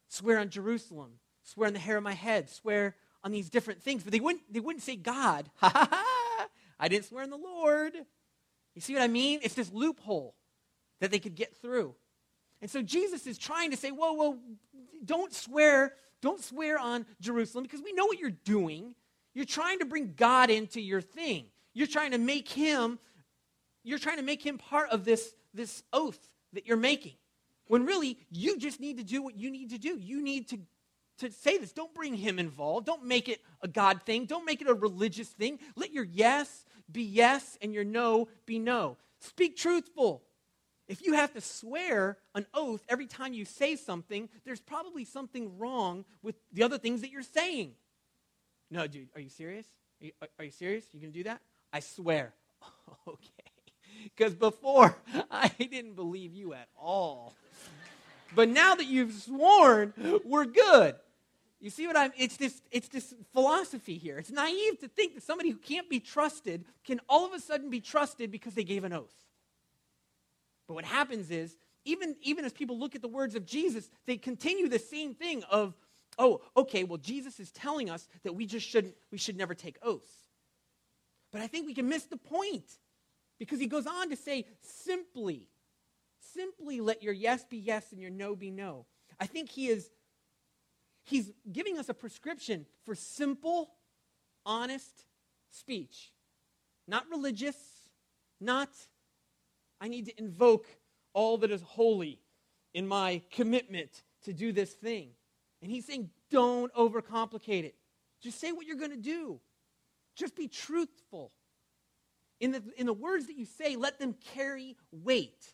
swear 0.10 0.40
on 0.40 0.50
Jerusalem, 0.50 1.12
swear 1.44 1.68
on 1.68 1.74
the 1.74 1.80
hair 1.80 1.98
of 1.98 2.04
my 2.04 2.14
head, 2.14 2.50
swear 2.50 2.96
on 3.24 3.32
these 3.32 3.50
different 3.50 3.82
things. 3.82 4.04
But 4.04 4.12
they 4.12 4.20
wouldn't, 4.20 4.52
they 4.52 4.60
wouldn't 4.60 4.84
say 4.84 4.96
God. 4.96 5.50
Ha 5.58 5.70
ha 5.70 5.88
ha! 5.90 6.06
I 6.80 6.88
didn't 6.88 7.06
swear 7.06 7.24
in 7.24 7.30
the 7.30 7.38
Lord. 7.38 7.94
You 8.76 8.82
see 8.82 8.94
what 8.94 9.02
I 9.02 9.08
mean? 9.08 9.40
It's 9.44 9.56
this 9.56 9.72
loophole 9.74 10.36
that 11.02 11.12
they 11.12 11.20
could 11.20 11.36
get 11.36 11.56
through. 11.58 11.96
And 12.62 12.70
so 12.70 12.82
Jesus 12.82 13.26
is 13.28 13.38
trying 13.38 13.72
to 13.72 13.78
say, 13.78 13.92
whoa, 13.92 14.14
whoa, 14.14 14.38
don't 15.04 15.34
swear, 15.34 15.94
don't 16.22 16.44
swear 16.44 16.78
on 16.78 17.06
Jerusalem 17.22 17.64
because 17.64 17.82
we 17.82 17.94
know 17.94 18.06
what 18.06 18.20
you're 18.20 18.30
doing. 18.30 18.96
You're 19.34 19.46
trying 19.46 19.80
to 19.80 19.86
bring 19.86 20.14
God 20.16 20.50
into 20.50 20.82
your 20.82 21.02
thing. 21.02 21.46
You're 21.74 21.88
trying 21.88 22.12
to 22.12 22.18
make 22.18 22.50
him, 22.50 23.00
you're 23.84 24.00
trying 24.00 24.18
to 24.18 24.24
make 24.24 24.46
him 24.46 24.58
part 24.58 24.90
of 24.90 25.06
this, 25.06 25.34
this 25.54 25.84
oath 25.94 26.20
that 26.54 26.66
you're 26.66 26.78
making. 26.78 27.14
When 27.68 27.86
really, 27.86 28.18
you 28.32 28.58
just 28.58 28.80
need 28.80 28.98
to 28.98 29.04
do 29.04 29.22
what 29.22 29.38
you 29.38 29.52
need 29.52 29.70
to 29.70 29.78
do. 29.78 29.98
You 29.98 30.22
need 30.22 30.50
to, 30.50 30.58
to 31.20 31.32
say 31.32 31.58
this. 31.58 31.72
Don't 31.72 31.94
bring 31.94 32.16
him 32.16 32.40
involved. 32.40 32.88
Don't 32.88 33.06
make 33.06 33.30
it 33.30 33.42
a 33.62 33.68
God 33.68 34.02
thing. 34.04 34.26
Don't 34.26 34.46
make 34.46 34.62
it 34.62 34.68
a 34.68 34.74
religious 34.74 35.30
thing. 35.30 35.60
Let 35.76 35.94
your 35.94 36.04
yes 36.04 36.66
be 36.92 37.04
yes 37.04 37.58
and 37.62 37.74
your 37.74 37.84
no 37.84 38.28
be 38.46 38.60
no. 38.60 38.98
Speak 39.20 39.58
truthful. 39.58 40.24
If 40.88 41.06
you 41.06 41.14
have 41.14 41.34
to 41.34 41.42
swear 41.42 42.18
an 42.34 42.48
oath 42.54 42.84
every 42.90 43.06
time 43.06 43.34
you 43.34 43.46
say 43.46 43.76
something, 43.76 44.28
there's 44.44 44.60
probably 44.60 45.06
something 45.06 45.58
wrong 45.60 46.04
with 46.24 46.36
the 46.52 46.64
other 46.64 46.80
things 46.80 47.02
that 47.02 47.12
you're 47.12 47.22
saying. 47.22 47.74
No, 48.72 48.88
dude, 48.88 49.10
are 49.14 49.22
you 49.22 49.30
serious? 49.30 49.68
Are 50.02 50.06
you, 50.06 50.12
are 50.40 50.46
you 50.46 50.52
serious? 50.52 50.86
You 50.94 51.02
to 51.02 51.08
do 51.08 51.24
that? 51.24 51.42
I 51.72 51.82
swear. 51.82 52.34
okay. 53.08 53.28
Because 54.16 54.34
before, 54.34 54.96
I 55.32 55.50
didn't 55.60 55.96
believe 55.96 56.34
you 56.34 56.54
at 56.54 56.70
all. 56.76 57.34
but 58.34 58.50
now 58.50 58.74
that 58.76 58.88
you've 58.88 59.14
sworn, 59.14 59.94
we're 60.26 60.46
good. 60.46 60.96
You 61.60 61.70
see 61.70 61.88
what 61.88 61.98
I'm 61.98 62.12
it's 62.18 62.38
this 62.38 62.62
it's 62.72 62.88
this 62.88 63.14
philosophy 63.34 63.98
here. 63.98 64.18
It's 64.18 64.32
naive 64.32 64.80
to 64.80 64.88
think 64.88 65.16
that 65.16 65.24
somebody 65.24 65.50
who 65.50 65.58
can't 65.58 65.90
be 65.90 66.00
trusted 66.00 66.66
can 66.86 67.02
all 67.10 67.26
of 67.26 67.34
a 67.34 67.40
sudden 67.40 67.70
be 67.70 67.82
trusted 67.82 68.32
because 68.32 68.54
they 68.54 68.64
gave 68.64 68.84
an 68.84 68.94
oath. 68.94 69.14
But 70.70 70.76
what 70.76 70.86
happens 70.86 71.32
is, 71.32 71.58
even, 71.84 72.16
even 72.22 72.46
as 72.46 72.54
people 72.54 72.78
look 72.78 72.94
at 72.94 73.02
the 73.02 73.08
words 73.08 73.34
of 73.34 73.44
Jesus, 73.44 73.90
they 74.06 74.18
continue 74.18 74.70
the 74.70 74.78
same 74.78 75.16
thing 75.16 75.44
of, 75.50 75.76
oh, 76.20 76.42
okay, 76.56 76.84
well, 76.84 77.00
Jesus 77.00 77.40
is 77.40 77.52
telling 77.52 77.90
us 77.90 78.08
that 78.24 78.34
we 78.34 78.46
just 78.46 78.68
shouldn't, 78.68 78.94
we 79.12 79.18
should 79.18 79.36
never 79.36 79.56
take 79.56 79.80
oaths. 79.82 80.12
But 81.32 81.42
I 81.42 81.48
think 81.48 81.66
we 81.66 81.74
can 81.74 81.90
miss 81.90 82.04
the 82.04 82.18
point 82.18 82.66
because 83.40 83.60
he 83.60 83.66
goes 83.66 83.88
on 83.88 84.12
to 84.12 84.16
say, 84.16 84.46
simply, 84.62 85.48
simply 86.36 86.82
let 86.82 87.02
your 87.02 87.14
yes 87.14 87.46
be 87.46 87.58
yes 87.58 87.92
and 87.92 88.00
your 88.00 88.12
no 88.12 88.36
be 88.36 88.52
no. 88.52 88.86
I 89.20 89.26
think 89.26 89.50
he 89.50 89.70
is, 89.70 89.90
he's 91.10 91.32
giving 91.52 91.78
us 91.78 91.90
a 91.90 91.94
prescription 91.94 92.66
for 92.86 92.96
simple, 92.96 93.72
honest 94.46 95.06
speech. 95.50 96.12
Not 96.88 97.06
religious, 97.10 97.58
not 98.40 98.70
I 99.82 99.88
need 99.88 100.06
to 100.06 100.20
invoke 100.20 100.68
all 101.14 101.38
that 101.40 101.52
is 101.52 101.62
holy 101.62 102.20
in 102.74 102.88
my 102.88 103.22
commitment 103.32 104.04
to 104.24 104.34
do 104.34 104.52
this 104.52 104.74
thing. 104.74 105.10
And 105.62 105.72
he's 105.72 105.86
saying, 105.86 106.10
don't 106.30 106.74
overcomplicate 106.74 107.64
it. 107.64 107.76
Just 108.22 108.40
say 108.40 108.52
what 108.52 108.66
you're 108.66 108.78
going 108.78 108.92
to 108.92 108.98
do. 108.98 109.40
Just 110.16 110.36
be 110.36 110.48
truthful. 110.48 111.32
In 112.40 112.52
the, 112.52 112.64
in 112.78 112.86
the 112.86 112.94
words 112.94 113.28
that 113.28 113.38
you 113.38 113.46
say, 113.46 113.76
let 113.76 114.00
them 114.00 114.16
carry 114.34 114.78
weight. 114.92 115.54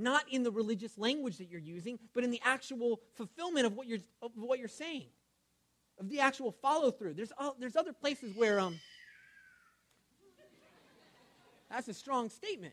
Not 0.00 0.24
in 0.30 0.42
the 0.42 0.50
religious 0.50 0.96
language 0.96 1.36
that 1.38 1.50
you're 1.50 1.60
using, 1.60 1.98
but 2.14 2.24
in 2.24 2.30
the 2.30 2.40
actual 2.42 3.00
fulfillment 3.14 3.66
of 3.66 3.76
what 3.76 3.86
you're, 3.86 3.98
of 4.22 4.32
what 4.34 4.58
you're 4.58 4.68
saying, 4.68 5.06
of 5.98 6.08
the 6.08 6.20
actual 6.20 6.52
follow 6.52 6.90
through. 6.90 7.14
There's, 7.14 7.32
uh, 7.36 7.50
there's 7.58 7.76
other 7.76 7.92
places 7.92 8.34
where 8.34 8.58
um, 8.58 8.80
that's 11.70 11.88
a 11.88 11.94
strong 11.94 12.30
statement. 12.30 12.72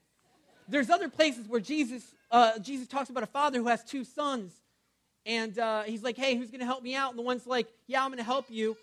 There's 0.69 0.89
other 0.89 1.09
places 1.09 1.47
where 1.47 1.59
Jesus, 1.59 2.03
uh, 2.31 2.59
Jesus 2.59 2.87
talks 2.87 3.09
about 3.09 3.23
a 3.23 3.27
father 3.27 3.59
who 3.59 3.67
has 3.67 3.83
two 3.83 4.05
sons. 4.05 4.53
And 5.25 5.59
uh, 5.59 5.83
he's 5.83 6.03
like, 6.03 6.15
hey, 6.15 6.35
who's 6.37 6.49
going 6.49 6.61
to 6.61 6.65
help 6.65 6.81
me 6.81 6.95
out? 6.95 7.09
And 7.09 7.19
the 7.19 7.23
one's 7.23 7.45
like, 7.45 7.67
yeah, 7.87 8.01
I'm 8.01 8.09
going 8.09 8.19
to 8.19 8.23
help 8.23 8.45
you. 8.49 8.77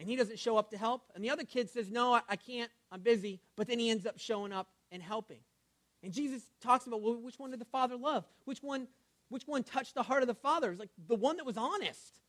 And 0.00 0.08
he 0.08 0.16
doesn't 0.16 0.40
show 0.40 0.56
up 0.56 0.70
to 0.70 0.76
help. 0.76 1.02
And 1.14 1.24
the 1.24 1.30
other 1.30 1.44
kid 1.44 1.70
says, 1.70 1.88
no, 1.90 2.14
I, 2.14 2.22
I 2.28 2.34
can't. 2.34 2.70
I'm 2.90 3.00
busy. 3.00 3.40
But 3.56 3.68
then 3.68 3.78
he 3.78 3.90
ends 3.90 4.04
up 4.04 4.18
showing 4.18 4.52
up 4.52 4.66
and 4.90 5.00
helping. 5.00 5.38
And 6.04 6.12
Jesus 6.12 6.42
talks 6.60 6.86
about 6.86 7.00
well, 7.00 7.16
which 7.16 7.38
one 7.38 7.50
did 7.50 7.60
the 7.60 7.64
Father 7.64 7.96
love? 7.96 8.24
Which 8.44 8.62
one, 8.62 8.86
which 9.30 9.46
one 9.46 9.62
touched 9.64 9.94
the 9.94 10.02
heart 10.02 10.22
of 10.22 10.28
the 10.28 10.34
Father? 10.34 10.70
It's 10.70 10.78
like 10.78 10.90
the 11.08 11.16
one 11.16 11.38
that 11.38 11.46
was 11.46 11.56
honest, 11.56 12.20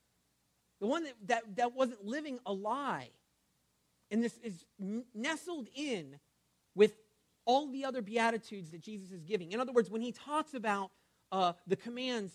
the 0.80 0.88
one 0.88 1.04
that, 1.04 1.14
that, 1.28 1.56
that 1.58 1.76
wasn't 1.76 2.06
living 2.06 2.40
a 2.46 2.54
lie. 2.54 3.10
And 4.10 4.24
this 4.24 4.38
is 4.44 4.66
nestled 5.14 5.68
in 5.76 6.20
with 6.74 6.94
all 7.44 7.70
the 7.70 7.86
other 7.86 8.02
beatitudes 8.02 8.72
that 8.72 8.82
Jesus 8.82 9.12
is 9.12 9.24
giving. 9.24 9.52
In 9.52 9.60
other 9.60 9.74
words, 9.74 9.90
when 9.90 10.02
he 10.02 10.12
talks 10.12 10.54
about 10.54 10.92
uh, 11.32 11.54
the 11.68 11.76
commands 11.76 12.34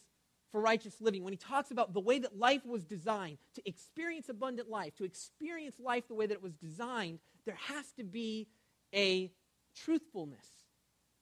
for 0.52 0.60
righteous 0.60 1.00
living, 1.00 1.24
when 1.24 1.32
he 1.32 1.38
talks 1.38 1.70
about 1.70 1.94
the 1.94 2.00
way 2.00 2.18
that 2.18 2.38
life 2.38 2.66
was 2.66 2.84
designed 2.84 3.38
to 3.54 3.68
experience 3.68 4.28
abundant 4.28 4.68
life, 4.68 4.94
to 4.96 5.04
experience 5.04 5.76
life 5.80 6.06
the 6.06 6.14
way 6.14 6.26
that 6.26 6.34
it 6.34 6.42
was 6.42 6.54
designed, 6.54 7.18
there 7.46 7.58
has 7.68 7.92
to 7.92 8.04
be 8.04 8.48
a 8.94 9.32
truthfulness 9.74 10.46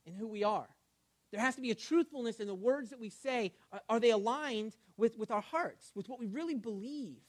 in 0.09 0.15
who 0.15 0.27
we 0.27 0.45
are. 0.45 0.69
There 1.31 1.41
has 1.41 1.57
to 1.57 1.61
be 1.61 1.71
a 1.71 1.75
truthfulness 1.75 2.41
in 2.41 2.47
the 2.47 2.55
words 2.55 2.91
that 2.91 3.01
we 3.01 3.11
say. 3.11 3.53
Are, 3.73 3.83
are 3.89 4.01
they 4.01 4.11
aligned 4.11 4.75
with, 4.97 5.19
with 5.19 5.31
our 5.31 5.43
hearts, 5.43 5.93
with 5.95 6.09
what 6.09 6.19
we 6.19 6.27
really 6.27 6.55
believe? 6.55 7.21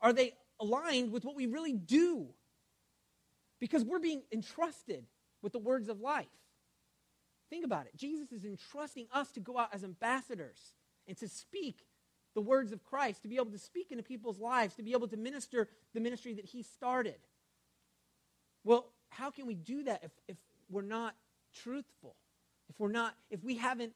Are 0.00 0.12
they 0.12 0.34
aligned 0.60 1.12
with 1.12 1.24
what 1.24 1.34
we 1.34 1.46
really 1.46 1.72
do? 1.72 2.28
Because 3.58 3.84
we're 3.84 4.00
being 4.00 4.22
entrusted 4.32 5.04
with 5.40 5.52
the 5.52 5.58
words 5.58 5.88
of 5.88 6.00
life. 6.00 6.26
Think 7.48 7.64
about 7.64 7.86
it. 7.86 7.96
Jesus 7.96 8.32
is 8.32 8.44
entrusting 8.44 9.06
us 9.12 9.30
to 9.32 9.40
go 9.40 9.58
out 9.58 9.74
as 9.74 9.84
ambassadors 9.84 10.72
and 11.06 11.16
to 11.18 11.28
speak 11.28 11.86
the 12.34 12.40
words 12.40 12.72
of 12.72 12.82
Christ, 12.82 13.22
to 13.22 13.28
be 13.28 13.36
able 13.36 13.50
to 13.50 13.58
speak 13.58 13.90
into 13.90 14.02
people's 14.02 14.38
lives, 14.38 14.74
to 14.76 14.82
be 14.82 14.92
able 14.92 15.08
to 15.08 15.16
minister 15.16 15.68
the 15.94 16.00
ministry 16.00 16.34
that 16.34 16.46
he 16.46 16.62
started. 16.62 17.18
Well, 18.64 18.86
how 19.10 19.30
can 19.30 19.46
we 19.46 19.54
do 19.54 19.84
that 19.84 20.02
if, 20.02 20.12
if 20.28 20.36
we're 20.70 20.82
not 20.82 21.14
truthful? 21.62 22.16
If 22.68 22.78
we're 22.78 22.92
not, 22.92 23.14
if 23.30 23.42
we 23.44 23.56
haven't 23.56 23.92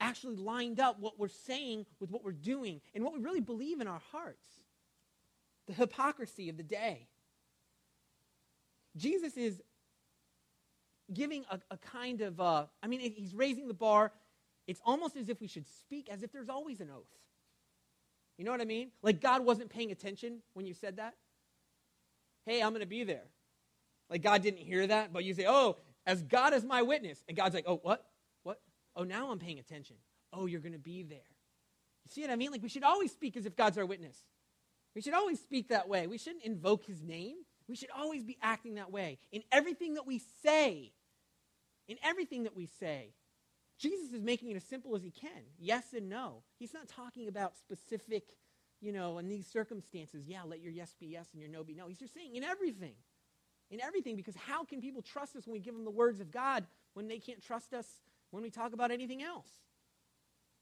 actually 0.00 0.36
lined 0.36 0.80
up 0.80 1.00
what 1.00 1.18
we're 1.18 1.28
saying 1.28 1.86
with 2.00 2.10
what 2.10 2.24
we're 2.24 2.32
doing 2.32 2.80
and 2.94 3.04
what 3.04 3.14
we 3.14 3.20
really 3.20 3.40
believe 3.40 3.80
in 3.80 3.86
our 3.86 4.00
hearts? 4.12 4.46
The 5.66 5.72
hypocrisy 5.72 6.48
of 6.50 6.56
the 6.56 6.62
day. 6.62 7.08
Jesus 8.96 9.36
is 9.36 9.62
giving 11.12 11.44
a, 11.50 11.58
a 11.70 11.76
kind 11.78 12.20
of, 12.20 12.40
uh, 12.40 12.66
I 12.82 12.86
mean, 12.86 13.00
he's 13.00 13.34
raising 13.34 13.68
the 13.68 13.74
bar. 13.74 14.12
It's 14.66 14.80
almost 14.84 15.16
as 15.16 15.28
if 15.28 15.40
we 15.40 15.46
should 15.46 15.66
speak 15.66 16.08
as 16.10 16.22
if 16.22 16.32
there's 16.32 16.48
always 16.48 16.80
an 16.80 16.90
oath. 16.90 17.08
You 18.38 18.44
know 18.44 18.50
what 18.50 18.60
I 18.60 18.64
mean? 18.64 18.90
Like 19.02 19.20
God 19.20 19.44
wasn't 19.44 19.70
paying 19.70 19.90
attention 19.90 20.40
when 20.54 20.66
you 20.66 20.74
said 20.74 20.96
that. 20.96 21.14
Hey, 22.46 22.62
I'm 22.62 22.70
going 22.70 22.80
to 22.80 22.86
be 22.86 23.04
there. 23.04 23.24
Like 24.10 24.22
God 24.22 24.42
didn't 24.42 24.60
hear 24.60 24.86
that, 24.86 25.12
but 25.12 25.24
you 25.24 25.34
say, 25.34 25.46
oh, 25.48 25.76
as 26.06 26.22
God 26.22 26.54
is 26.54 26.64
my 26.64 26.82
witness. 26.82 27.22
And 27.28 27.36
God's 27.36 27.54
like, 27.54 27.64
oh, 27.66 27.80
what? 27.82 28.04
What? 28.42 28.60
Oh, 28.96 29.04
now 29.04 29.30
I'm 29.30 29.38
paying 29.38 29.58
attention. 29.58 29.96
Oh, 30.32 30.46
you're 30.46 30.60
going 30.60 30.72
to 30.72 30.78
be 30.78 31.02
there. 31.02 31.18
You 32.04 32.10
see 32.10 32.20
what 32.20 32.30
I 32.30 32.36
mean? 32.36 32.50
Like 32.50 32.62
we 32.62 32.68
should 32.68 32.82
always 32.82 33.12
speak 33.12 33.36
as 33.36 33.46
if 33.46 33.56
God's 33.56 33.78
our 33.78 33.86
witness. 33.86 34.16
We 34.94 35.00
should 35.00 35.14
always 35.14 35.40
speak 35.40 35.68
that 35.68 35.88
way. 35.88 36.06
We 36.06 36.18
shouldn't 36.18 36.44
invoke 36.44 36.84
his 36.84 37.02
name. 37.02 37.36
We 37.66 37.76
should 37.76 37.90
always 37.96 38.24
be 38.24 38.36
acting 38.42 38.74
that 38.74 38.92
way 38.92 39.18
in 39.32 39.42
everything 39.50 39.94
that 39.94 40.06
we 40.06 40.20
say. 40.42 40.92
In 41.88 41.96
everything 42.04 42.44
that 42.44 42.54
we 42.54 42.66
say. 42.66 43.14
Jesus 43.78 44.12
is 44.12 44.22
making 44.22 44.50
it 44.50 44.56
as 44.56 44.64
simple 44.64 44.94
as 44.94 45.02
he 45.02 45.10
can 45.10 45.30
yes 45.58 45.92
and 45.96 46.08
no. 46.08 46.42
He's 46.58 46.74
not 46.74 46.88
talking 46.88 47.26
about 47.26 47.56
specific, 47.56 48.24
you 48.80 48.92
know, 48.92 49.18
in 49.18 49.28
these 49.28 49.46
circumstances, 49.46 50.26
yeah, 50.28 50.42
let 50.46 50.60
your 50.60 50.72
yes 50.72 50.94
be 50.98 51.06
yes 51.06 51.26
and 51.32 51.40
your 51.40 51.50
no 51.50 51.64
be 51.64 51.74
no. 51.74 51.88
He's 51.88 51.98
just 51.98 52.14
saying 52.14 52.36
in 52.36 52.44
everything. 52.44 52.94
In 53.70 53.80
everything, 53.80 54.16
because 54.16 54.36
how 54.36 54.64
can 54.64 54.80
people 54.80 55.02
trust 55.02 55.36
us 55.36 55.46
when 55.46 55.54
we 55.54 55.58
give 55.58 55.74
them 55.74 55.84
the 55.84 55.90
words 55.90 56.20
of 56.20 56.30
God 56.30 56.64
when 56.92 57.08
they 57.08 57.18
can't 57.18 57.42
trust 57.42 57.72
us 57.72 57.86
when 58.30 58.42
we 58.42 58.50
talk 58.50 58.72
about 58.72 58.90
anything 58.90 59.22
else? 59.22 59.48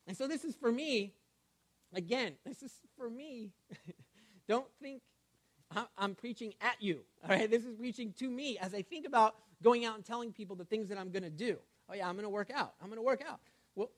And 0.06 0.16
so 0.16 0.26
this 0.26 0.44
is 0.44 0.54
for 0.54 0.72
me, 0.72 1.12
again, 1.94 2.34
this 2.44 2.62
is 2.62 2.72
for 2.96 3.10
me. 3.10 3.50
Don't 4.48 4.66
think 4.80 5.02
I'm 5.96 6.14
preaching 6.14 6.54
at 6.60 6.76
you. 6.80 7.00
All 7.24 7.30
right, 7.30 7.50
this 7.50 7.64
is 7.64 7.74
preaching 7.74 8.12
to 8.18 8.30
me 8.30 8.58
as 8.58 8.74
I 8.74 8.82
think 8.82 9.06
about 9.06 9.36
going 9.62 9.84
out 9.84 9.96
and 9.96 10.04
telling 10.04 10.32
people 10.32 10.56
the 10.56 10.64
things 10.64 10.88
that 10.88 10.98
I'm 10.98 11.10
going 11.10 11.22
to 11.22 11.30
do. 11.30 11.56
Oh 11.88 11.94
yeah, 11.94 12.08
I'm 12.08 12.14
going 12.14 12.24
to 12.24 12.30
work 12.30 12.50
out. 12.54 12.74
I'm 12.80 12.88
going 12.88 12.98
to 12.98 13.04
work 13.04 13.22
out. 13.28 13.40
Well, 13.74 13.90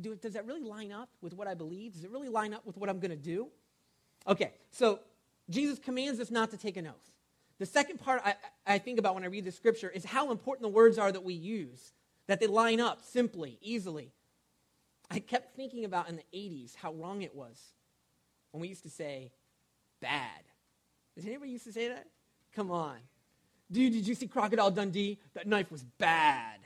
do, 0.00 0.14
does 0.14 0.34
that 0.34 0.46
really 0.46 0.62
line 0.62 0.92
up 0.92 1.08
with 1.20 1.34
what 1.34 1.48
I 1.48 1.54
believe? 1.54 1.92
Does 1.92 2.04
it 2.04 2.10
really 2.10 2.28
line 2.28 2.54
up 2.54 2.64
with 2.66 2.76
what 2.76 2.88
I'm 2.88 3.00
going 3.00 3.10
to 3.10 3.16
do? 3.16 3.48
Okay, 4.26 4.52
so 4.70 5.00
Jesus 5.48 5.78
commands 5.78 6.20
us 6.20 6.30
not 6.30 6.50
to 6.50 6.56
take 6.56 6.76
an 6.76 6.86
oath. 6.86 7.10
The 7.60 7.66
second 7.66 8.00
part 8.00 8.22
I, 8.24 8.34
I 8.66 8.78
think 8.78 8.98
about 8.98 9.14
when 9.14 9.22
I 9.22 9.28
read 9.28 9.44
the 9.44 9.52
scripture 9.52 9.88
is 9.88 10.04
how 10.04 10.32
important 10.32 10.62
the 10.62 10.74
words 10.74 10.98
are 10.98 11.12
that 11.12 11.22
we 11.22 11.34
use, 11.34 11.92
that 12.26 12.40
they 12.40 12.48
line 12.48 12.80
up 12.80 13.00
simply, 13.04 13.58
easily. 13.62 14.10
I 15.08 15.20
kept 15.20 15.54
thinking 15.54 15.84
about 15.84 16.08
in 16.08 16.16
the 16.16 16.24
80s 16.34 16.74
how 16.74 16.92
wrong 16.92 17.22
it 17.22 17.36
was 17.36 17.60
when 18.50 18.60
we 18.60 18.68
used 18.68 18.82
to 18.82 18.90
say 18.90 19.30
bad 20.00 20.42
does 21.20 21.26
anybody 21.26 21.50
used 21.50 21.64
to 21.64 21.72
say 21.72 21.88
that? 21.88 22.06
Come 22.54 22.70
on. 22.70 22.96
Dude, 23.70 23.92
did 23.92 24.06
you 24.06 24.14
see 24.14 24.26
Crocodile 24.26 24.70
Dundee? 24.70 25.18
That 25.34 25.46
knife 25.46 25.70
was 25.70 25.84
bad. 25.98 26.58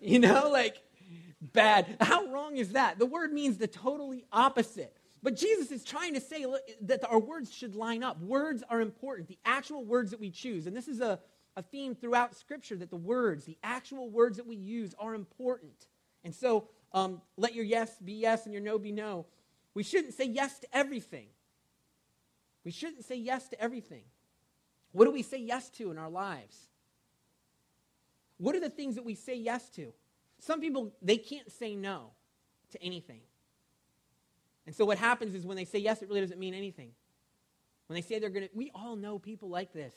You 0.00 0.18
know, 0.18 0.50
like, 0.50 0.76
bad. 1.40 1.96
How 2.00 2.26
wrong 2.26 2.56
is 2.56 2.70
that? 2.74 2.98
The 2.98 3.06
word 3.06 3.32
means 3.32 3.58
the 3.58 3.66
totally 3.66 4.24
opposite. 4.32 4.96
But 5.22 5.36
Jesus 5.36 5.70
is 5.70 5.84
trying 5.84 6.14
to 6.14 6.20
say 6.20 6.44
that 6.82 7.04
our 7.08 7.20
words 7.20 7.52
should 7.52 7.76
line 7.76 8.02
up. 8.02 8.20
Words 8.20 8.64
are 8.68 8.80
important, 8.80 9.28
the 9.28 9.38
actual 9.44 9.84
words 9.84 10.10
that 10.10 10.20
we 10.20 10.30
choose. 10.30 10.66
And 10.66 10.76
this 10.76 10.88
is 10.88 11.00
a, 11.00 11.20
a 11.56 11.62
theme 11.62 11.94
throughout 11.94 12.34
Scripture 12.34 12.76
that 12.76 12.90
the 12.90 12.96
words, 12.96 13.44
the 13.44 13.56
actual 13.62 14.10
words 14.10 14.36
that 14.38 14.46
we 14.46 14.56
use, 14.56 14.94
are 14.98 15.14
important. 15.14 15.86
And 16.24 16.34
so 16.34 16.68
um, 16.92 17.22
let 17.36 17.54
your 17.54 17.64
yes 17.64 17.96
be 18.04 18.14
yes 18.14 18.46
and 18.46 18.52
your 18.52 18.62
no 18.62 18.78
be 18.78 18.90
no. 18.90 19.26
We 19.74 19.84
shouldn't 19.84 20.14
say 20.14 20.24
yes 20.24 20.58
to 20.58 20.66
everything. 20.76 21.28
We 22.64 22.72
shouldn't 22.72 23.04
say 23.04 23.16
yes 23.16 23.48
to 23.48 23.60
everything. 23.60 24.02
What 24.90 25.04
do 25.04 25.12
we 25.12 25.22
say 25.22 25.38
yes 25.38 25.70
to 25.70 25.90
in 25.90 25.98
our 25.98 26.10
lives? 26.10 26.68
What 28.38 28.56
are 28.56 28.60
the 28.60 28.70
things 28.70 28.96
that 28.96 29.04
we 29.04 29.14
say 29.14 29.36
yes 29.36 29.68
to? 29.70 29.92
Some 30.40 30.60
people, 30.60 30.92
they 31.00 31.16
can't 31.16 31.50
say 31.50 31.76
no 31.76 32.10
to 32.72 32.82
anything. 32.82 33.20
And 34.66 34.74
so 34.74 34.84
what 34.84 34.98
happens 34.98 35.34
is 35.34 35.44
when 35.44 35.56
they 35.56 35.64
say 35.64 35.78
yes, 35.78 36.02
it 36.02 36.08
really 36.08 36.20
doesn't 36.20 36.38
mean 36.38 36.54
anything. 36.54 36.90
When 37.86 37.94
they 37.94 38.02
say 38.02 38.18
they're 38.18 38.30
going 38.30 38.48
to, 38.48 38.50
we 38.54 38.70
all 38.74 38.96
know 38.96 39.18
people 39.18 39.48
like 39.48 39.72
this. 39.72 39.94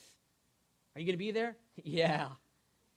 Are 0.95 1.00
you 1.00 1.05
going 1.05 1.13
to 1.13 1.17
be 1.17 1.31
there? 1.31 1.55
yeah. 1.84 2.27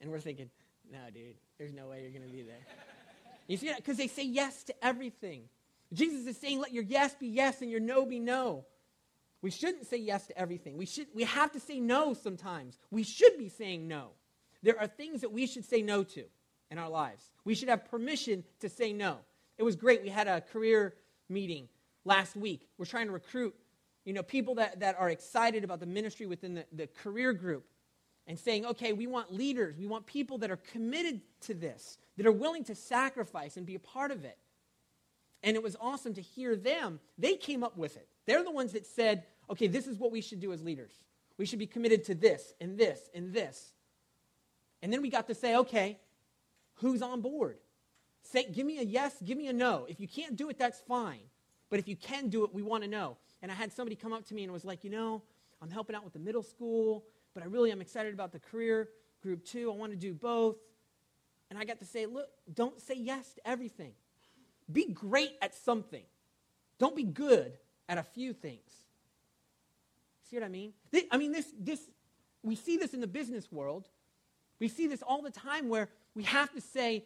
And 0.01 0.09
we're 0.09 0.19
thinking, 0.19 0.49
no, 0.91 0.99
dude, 1.13 1.35
there's 1.57 1.73
no 1.73 1.87
way 1.87 2.01
you're 2.01 2.11
going 2.11 2.23
to 2.23 2.35
be 2.35 2.41
there. 2.41 2.65
you 3.47 3.57
see 3.57 3.67
that? 3.67 3.77
Because 3.77 3.97
they 3.97 4.07
say 4.07 4.23
yes 4.23 4.63
to 4.63 4.85
everything. 4.85 5.43
Jesus 5.93 6.25
is 6.27 6.37
saying, 6.37 6.59
let 6.59 6.73
your 6.73 6.83
yes 6.83 7.15
be 7.15 7.27
yes 7.27 7.61
and 7.61 7.69
your 7.69 7.79
no 7.79 8.05
be 8.05 8.19
no. 8.19 8.65
We 9.41 9.51
shouldn't 9.51 9.87
say 9.87 9.97
yes 9.97 10.27
to 10.27 10.37
everything. 10.37 10.77
We, 10.77 10.85
should, 10.85 11.07
we 11.13 11.23
have 11.23 11.51
to 11.53 11.59
say 11.59 11.79
no 11.79 12.13
sometimes. 12.13 12.77
We 12.91 13.03
should 13.03 13.37
be 13.37 13.49
saying 13.49 13.87
no. 13.87 14.09
There 14.61 14.79
are 14.79 14.87
things 14.87 15.21
that 15.21 15.31
we 15.31 15.47
should 15.47 15.63
say 15.63 15.81
no 15.81 16.03
to 16.03 16.23
in 16.69 16.77
our 16.77 16.89
lives. 16.89 17.31
We 17.45 17.55
should 17.55 17.69
have 17.69 17.85
permission 17.85 18.43
to 18.59 18.69
say 18.69 18.91
no. 18.91 19.17
It 19.57 19.63
was 19.63 19.75
great. 19.75 20.03
We 20.03 20.09
had 20.09 20.27
a 20.27 20.41
career 20.41 20.95
meeting 21.29 21.67
last 22.05 22.35
week. 22.35 22.67
We're 22.77 22.85
trying 22.85 23.07
to 23.07 23.13
recruit 23.13 23.55
you 24.05 24.13
know, 24.13 24.23
people 24.23 24.55
that, 24.55 24.79
that 24.79 24.95
are 24.97 25.09
excited 25.09 25.63
about 25.63 25.79
the 25.79 25.85
ministry 25.85 26.25
within 26.25 26.55
the, 26.55 26.65
the 26.71 26.87
career 26.87 27.33
group 27.33 27.65
and 28.27 28.39
saying, 28.39 28.65
okay, 28.65 28.93
we 28.93 29.07
want 29.07 29.33
leaders. 29.33 29.75
We 29.77 29.87
want 29.87 30.05
people 30.05 30.37
that 30.39 30.51
are 30.51 30.59
committed 30.71 31.21
to 31.41 31.53
this, 31.53 31.97
that 32.17 32.25
are 32.25 32.31
willing 32.31 32.63
to 32.65 32.75
sacrifice 32.75 33.57
and 33.57 33.65
be 33.65 33.75
a 33.75 33.79
part 33.79 34.11
of 34.11 34.23
it. 34.25 34.37
And 35.43 35.55
it 35.55 35.63
was 35.63 35.75
awesome 35.79 36.13
to 36.15 36.21
hear 36.21 36.55
them. 36.55 36.99
They 37.17 37.35
came 37.35 37.63
up 37.63 37.77
with 37.77 37.97
it. 37.97 38.07
They're 38.25 38.43
the 38.43 38.51
ones 38.51 38.73
that 38.73 38.85
said, 38.85 39.23
okay, 39.49 39.67
this 39.67 39.87
is 39.87 39.97
what 39.97 40.11
we 40.11 40.21
should 40.21 40.39
do 40.39 40.53
as 40.53 40.63
leaders. 40.63 40.91
We 41.37 41.45
should 41.45 41.59
be 41.59 41.67
committed 41.67 42.03
to 42.05 42.15
this 42.15 42.53
and 42.59 42.77
this 42.77 43.09
and 43.13 43.33
this. 43.33 43.73
And 44.81 44.91
then 44.91 45.01
we 45.01 45.09
got 45.09 45.27
to 45.27 45.35
say, 45.35 45.55
okay, 45.57 45.99
who's 46.75 47.01
on 47.01 47.21
board? 47.21 47.57
Say, 48.21 48.45
give 48.51 48.65
me 48.65 48.79
a 48.79 48.83
yes, 48.83 49.15
give 49.23 49.37
me 49.37 49.47
a 49.47 49.53
no. 49.53 49.85
If 49.89 49.99
you 49.99 50.07
can't 50.07 50.35
do 50.35 50.49
it, 50.49 50.57
that's 50.57 50.79
fine. 50.79 51.21
But 51.69 51.79
if 51.79 51.87
you 51.87 51.95
can 51.95 52.29
do 52.29 52.43
it, 52.43 52.53
we 52.53 52.61
want 52.61 52.83
to 52.83 52.89
know. 52.89 53.17
And 53.41 53.51
I 53.51 53.55
had 53.55 53.71
somebody 53.71 53.95
come 53.95 54.13
up 54.13 54.25
to 54.27 54.33
me 54.33 54.43
and 54.43 54.51
was 54.51 54.65
like, 54.65 54.83
you 54.83 54.89
know, 54.89 55.21
I'm 55.61 55.69
helping 55.69 55.95
out 55.95 56.03
with 56.03 56.13
the 56.13 56.19
middle 56.19 56.43
school, 56.43 57.05
but 57.33 57.43
I 57.43 57.47
really 57.47 57.71
am 57.71 57.81
excited 57.81 58.13
about 58.13 58.31
the 58.31 58.39
career 58.39 58.89
group 59.21 59.45
too. 59.45 59.71
I 59.71 59.75
want 59.75 59.91
to 59.91 59.97
do 59.97 60.13
both. 60.13 60.57
And 61.49 61.57
I 61.57 61.65
got 61.65 61.79
to 61.79 61.85
say, 61.85 62.05
look, 62.05 62.29
don't 62.53 62.79
say 62.79 62.95
yes 62.95 63.33
to 63.33 63.47
everything. 63.47 63.93
Be 64.71 64.85
great 64.85 65.31
at 65.41 65.55
something. 65.55 66.03
Don't 66.77 66.95
be 66.95 67.03
good 67.03 67.53
at 67.87 67.97
a 67.97 68.03
few 68.03 68.33
things. 68.33 68.69
See 70.29 70.35
what 70.35 70.45
I 70.45 70.49
mean? 70.49 70.73
I 71.11 71.17
mean, 71.17 71.31
this, 71.31 71.51
this, 71.59 71.81
we 72.43 72.55
see 72.55 72.77
this 72.77 72.93
in 72.93 73.01
the 73.01 73.07
business 73.07 73.51
world. 73.51 73.89
We 74.59 74.67
see 74.67 74.87
this 74.87 75.01
all 75.01 75.21
the 75.21 75.31
time 75.31 75.69
where 75.69 75.89
we 76.13 76.23
have 76.23 76.53
to 76.53 76.61
say, 76.61 77.05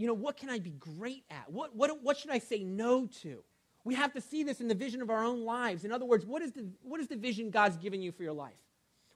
you 0.00 0.06
know, 0.06 0.14
what 0.14 0.38
can 0.38 0.48
I 0.48 0.58
be 0.58 0.70
great 0.70 1.24
at? 1.30 1.50
What, 1.50 1.76
what, 1.76 2.02
what 2.02 2.16
should 2.16 2.30
I 2.30 2.38
say 2.38 2.64
no 2.64 3.06
to? 3.22 3.44
We 3.84 3.94
have 3.94 4.14
to 4.14 4.20
see 4.20 4.42
this 4.42 4.60
in 4.60 4.68
the 4.68 4.74
vision 4.74 5.02
of 5.02 5.10
our 5.10 5.22
own 5.22 5.44
lives. 5.44 5.84
In 5.84 5.92
other 5.92 6.06
words, 6.06 6.24
what 6.24 6.40
is, 6.40 6.52
the, 6.52 6.66
what 6.82 7.00
is 7.00 7.08
the 7.08 7.16
vision 7.16 7.50
God's 7.50 7.76
given 7.76 8.00
you 8.00 8.10
for 8.10 8.22
your 8.22 8.32
life? 8.32 8.54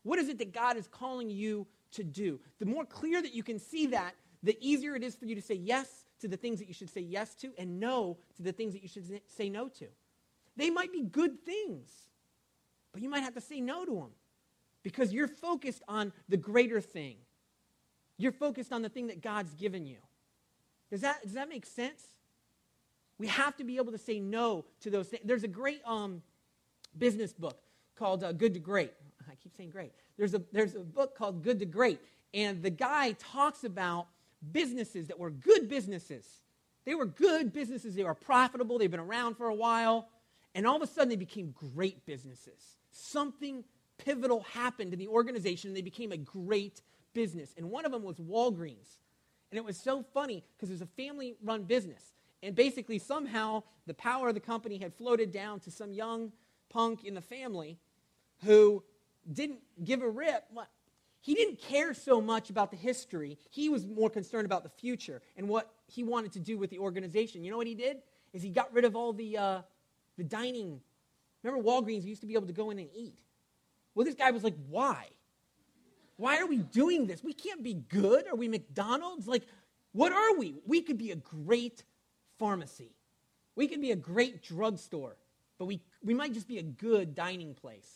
What 0.02 0.18
is 0.18 0.28
it 0.28 0.36
that 0.38 0.52
God 0.52 0.76
is 0.76 0.86
calling 0.86 1.30
you 1.30 1.66
to 1.92 2.04
do? 2.04 2.38
The 2.58 2.66
more 2.66 2.84
clear 2.84 3.22
that 3.22 3.32
you 3.32 3.42
can 3.42 3.58
see 3.58 3.86
that, 3.86 4.14
the 4.42 4.58
easier 4.60 4.94
it 4.94 5.02
is 5.02 5.16
for 5.16 5.24
you 5.24 5.34
to 5.34 5.40
say 5.40 5.54
yes 5.54 6.04
to 6.20 6.28
the 6.28 6.36
things 6.36 6.58
that 6.58 6.68
you 6.68 6.74
should 6.74 6.90
say 6.90 7.00
yes 7.00 7.34
to 7.36 7.52
and 7.56 7.80
no 7.80 8.18
to 8.36 8.42
the 8.42 8.52
things 8.52 8.74
that 8.74 8.82
you 8.82 8.88
should 8.88 9.22
say 9.26 9.48
no 9.48 9.68
to. 9.68 9.86
They 10.56 10.68
might 10.68 10.92
be 10.92 11.02
good 11.02 11.46
things, 11.46 11.88
but 12.92 13.00
you 13.00 13.08
might 13.08 13.22
have 13.22 13.34
to 13.34 13.40
say 13.40 13.60
no 13.62 13.86
to 13.86 13.94
them 13.94 14.10
because 14.82 15.14
you're 15.14 15.28
focused 15.28 15.82
on 15.88 16.12
the 16.28 16.36
greater 16.36 16.82
thing. 16.82 17.16
You're 18.18 18.32
focused 18.32 18.70
on 18.70 18.82
the 18.82 18.90
thing 18.90 19.06
that 19.06 19.22
God's 19.22 19.54
given 19.54 19.86
you. 19.86 19.96
Does 20.94 21.00
that, 21.00 21.22
does 21.24 21.32
that 21.32 21.48
make 21.48 21.66
sense? 21.66 22.06
We 23.18 23.26
have 23.26 23.56
to 23.56 23.64
be 23.64 23.78
able 23.78 23.90
to 23.90 23.98
say 23.98 24.20
no 24.20 24.64
to 24.82 24.90
those 24.90 25.08
things. 25.08 25.24
There's 25.24 25.42
a 25.42 25.48
great 25.48 25.80
um, 25.84 26.22
business 26.96 27.32
book 27.32 27.58
called 27.96 28.22
uh, 28.22 28.30
Good 28.30 28.54
to 28.54 28.60
Great. 28.60 28.92
I 29.28 29.34
keep 29.34 29.56
saying 29.56 29.70
great. 29.70 29.90
There's 30.16 30.34
a, 30.34 30.42
there's 30.52 30.76
a 30.76 30.84
book 30.84 31.18
called 31.18 31.42
Good 31.42 31.58
to 31.58 31.66
Great, 31.66 31.98
and 32.32 32.62
the 32.62 32.70
guy 32.70 33.16
talks 33.18 33.64
about 33.64 34.06
businesses 34.52 35.08
that 35.08 35.18
were 35.18 35.30
good 35.30 35.68
businesses. 35.68 36.28
They 36.84 36.94
were 36.94 37.06
good 37.06 37.52
businesses. 37.52 37.96
They 37.96 38.04
were 38.04 38.14
profitable. 38.14 38.78
They've 38.78 38.88
been 38.88 39.00
around 39.00 39.34
for 39.34 39.48
a 39.48 39.54
while. 39.54 40.06
And 40.54 40.64
all 40.64 40.76
of 40.76 40.82
a 40.82 40.86
sudden, 40.86 41.08
they 41.08 41.16
became 41.16 41.56
great 41.74 42.06
businesses. 42.06 42.76
Something 42.92 43.64
pivotal 43.98 44.42
happened 44.52 44.92
in 44.92 45.00
the 45.00 45.08
organization, 45.08 45.70
and 45.70 45.76
they 45.76 45.82
became 45.82 46.12
a 46.12 46.16
great 46.16 46.82
business. 47.14 47.52
And 47.56 47.68
one 47.68 47.84
of 47.84 47.90
them 47.90 48.04
was 48.04 48.18
Walgreens. 48.18 48.98
And 49.54 49.58
it 49.61 49.64
was 49.64 49.76
so 49.76 50.02
funny 50.02 50.42
because 50.56 50.68
it 50.68 50.73
was 50.73 50.80
a 50.82 50.87
family 50.87 51.37
run 51.40 51.62
business. 51.62 52.02
And 52.42 52.56
basically, 52.56 52.99
somehow, 52.99 53.62
the 53.87 53.94
power 53.94 54.26
of 54.26 54.34
the 54.34 54.40
company 54.40 54.78
had 54.78 54.92
floated 54.92 55.30
down 55.30 55.61
to 55.61 55.70
some 55.70 55.92
young 55.92 56.32
punk 56.70 57.04
in 57.04 57.14
the 57.14 57.20
family 57.20 57.78
who 58.42 58.82
didn't 59.32 59.61
give 59.84 60.02
a 60.02 60.11
rip. 60.11 60.44
He 61.20 61.37
didn't 61.37 61.61
care 61.61 61.94
so 61.94 62.20
much 62.20 62.50
about 62.50 62.73
the 62.73 62.76
history. 62.76 63.38
He 63.49 63.68
was 63.68 63.87
more 63.87 64.11
concerned 64.11 64.44
about 64.44 64.64
the 64.64 64.70
future 64.70 65.23
and 65.37 65.49
what 65.49 65.70
he 65.87 66.02
wanted 66.02 66.32
to 66.32 66.40
do 66.40 66.58
with 66.58 66.70
the 66.70 66.80
organization. 66.80 67.44
You 67.44 67.52
know 67.52 67.56
what 67.56 67.68
he 67.68 67.76
did? 67.76 67.99
Is 68.32 68.42
he 68.42 68.49
got 68.49 68.73
rid 68.73 68.84
of 68.84 68.96
all 68.96 69.12
the, 69.12 69.38
uh, 69.38 69.62
the 70.18 70.25
dining. 70.25 70.80
Remember, 71.44 71.64
Walgreens 71.64 72.02
used 72.02 72.23
to 72.23 72.26
be 72.26 72.34
able 72.34 72.49
to 72.49 72.52
go 72.52 72.70
in 72.70 72.80
and 72.80 72.88
eat. 72.92 73.20
Well, 73.94 74.04
this 74.04 74.16
guy 74.16 74.32
was 74.32 74.42
like, 74.42 74.56
why? 74.68 75.11
Why 76.16 76.38
are 76.38 76.47
we 76.47 76.59
doing 76.59 77.06
this? 77.06 77.25
We 77.25 77.33
can't 77.33 77.62
be 77.62 77.75
good. 77.75 78.26
Are 78.28 78.37
we 78.37 78.49
McDonald's? 78.49 79.26
Like, 79.26 79.42
what 79.92 80.12
are 80.12 80.37
we? 80.37 80.54
We 80.66 80.80
could 80.80 80.99
be 80.99 81.11
a 81.11 81.16
great 81.16 81.85
pharmacy. 82.38 82.90
We 83.56 83.68
could 83.68 83.80
be 83.80 83.92
a 83.92 83.97
great 83.97 84.42
drugstore, 84.42 85.16
but 85.59 85.66
we, 85.66 85.80
we 86.02 86.14
might 86.14 86.35
just 86.35 86.49
be 86.49 86.59
a 86.59 86.62
good 86.62 87.14
dining 87.14 87.54
place. 87.54 87.90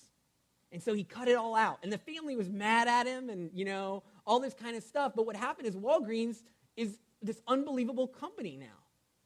And 0.70 0.82
so 0.82 0.94
he 0.94 1.02
cut 1.02 1.28
it 1.28 1.36
all 1.36 1.56
out. 1.56 1.78
And 1.82 1.92
the 1.92 1.98
family 1.98 2.36
was 2.36 2.48
mad 2.48 2.88
at 2.88 3.06
him 3.06 3.30
and, 3.30 3.50
you 3.54 3.64
know, 3.64 4.02
all 4.26 4.38
this 4.38 4.54
kind 4.54 4.76
of 4.76 4.82
stuff. 4.82 5.12
But 5.16 5.26
what 5.26 5.34
happened 5.34 5.66
is 5.66 5.74
Walgreens 5.74 6.42
is 6.76 6.98
this 7.22 7.40
unbelievable 7.48 8.06
company 8.06 8.56
now. 8.56 8.66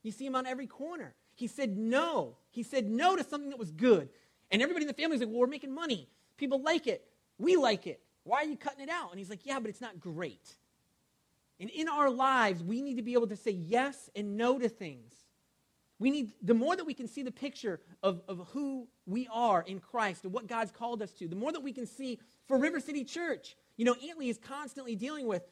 You 0.03 0.11
see 0.11 0.25
him 0.25 0.35
on 0.35 0.45
every 0.45 0.67
corner. 0.67 1.13
He 1.35 1.47
said 1.47 1.77
no. 1.77 2.37
He 2.49 2.63
said 2.63 2.89
no 2.89 3.15
to 3.15 3.23
something 3.23 3.49
that 3.49 3.59
was 3.59 3.71
good. 3.71 4.09
And 4.51 4.61
everybody 4.61 4.83
in 4.83 4.87
the 4.87 4.93
family 4.93 5.15
was 5.15 5.21
like, 5.21 5.29
well, 5.29 5.39
we're 5.39 5.47
making 5.47 5.73
money. 5.73 6.07
People 6.37 6.61
like 6.61 6.87
it. 6.87 7.05
We 7.37 7.55
like 7.55 7.87
it. 7.87 7.99
Why 8.23 8.37
are 8.37 8.45
you 8.45 8.57
cutting 8.57 8.81
it 8.81 8.89
out? 8.89 9.11
And 9.11 9.19
he's 9.19 9.29
like, 9.29 9.45
yeah, 9.45 9.59
but 9.59 9.69
it's 9.69 9.81
not 9.81 9.99
great. 9.99 10.55
And 11.59 11.69
in 11.69 11.87
our 11.87 12.09
lives, 12.09 12.63
we 12.63 12.81
need 12.81 12.95
to 12.95 13.03
be 13.03 13.13
able 13.13 13.27
to 13.27 13.35
say 13.35 13.51
yes 13.51 14.09
and 14.15 14.37
no 14.37 14.57
to 14.57 14.69
things. 14.69 15.13
We 15.99 16.11
need, 16.11 16.33
the 16.41 16.53
more 16.53 16.75
that 16.75 16.85
we 16.85 16.93
can 16.93 17.07
see 17.07 17.23
the 17.23 17.31
picture 17.31 17.79
of, 18.01 18.21
of 18.27 18.47
who 18.51 18.87
we 19.05 19.27
are 19.31 19.63
in 19.65 19.79
Christ 19.79 20.23
and 20.23 20.33
what 20.33 20.47
God's 20.47 20.71
called 20.71 21.01
us 21.01 21.11
to, 21.13 21.27
the 21.27 21.35
more 21.35 21.51
that 21.51 21.61
we 21.61 21.71
can 21.71 21.85
see 21.85 22.19
for 22.47 22.57
River 22.57 22.79
City 22.79 23.03
Church. 23.03 23.55
You 23.77 23.85
know, 23.85 23.95
Antley 24.07 24.29
is 24.29 24.37
constantly 24.37 24.95
dealing 24.95 25.27
with, 25.27 25.43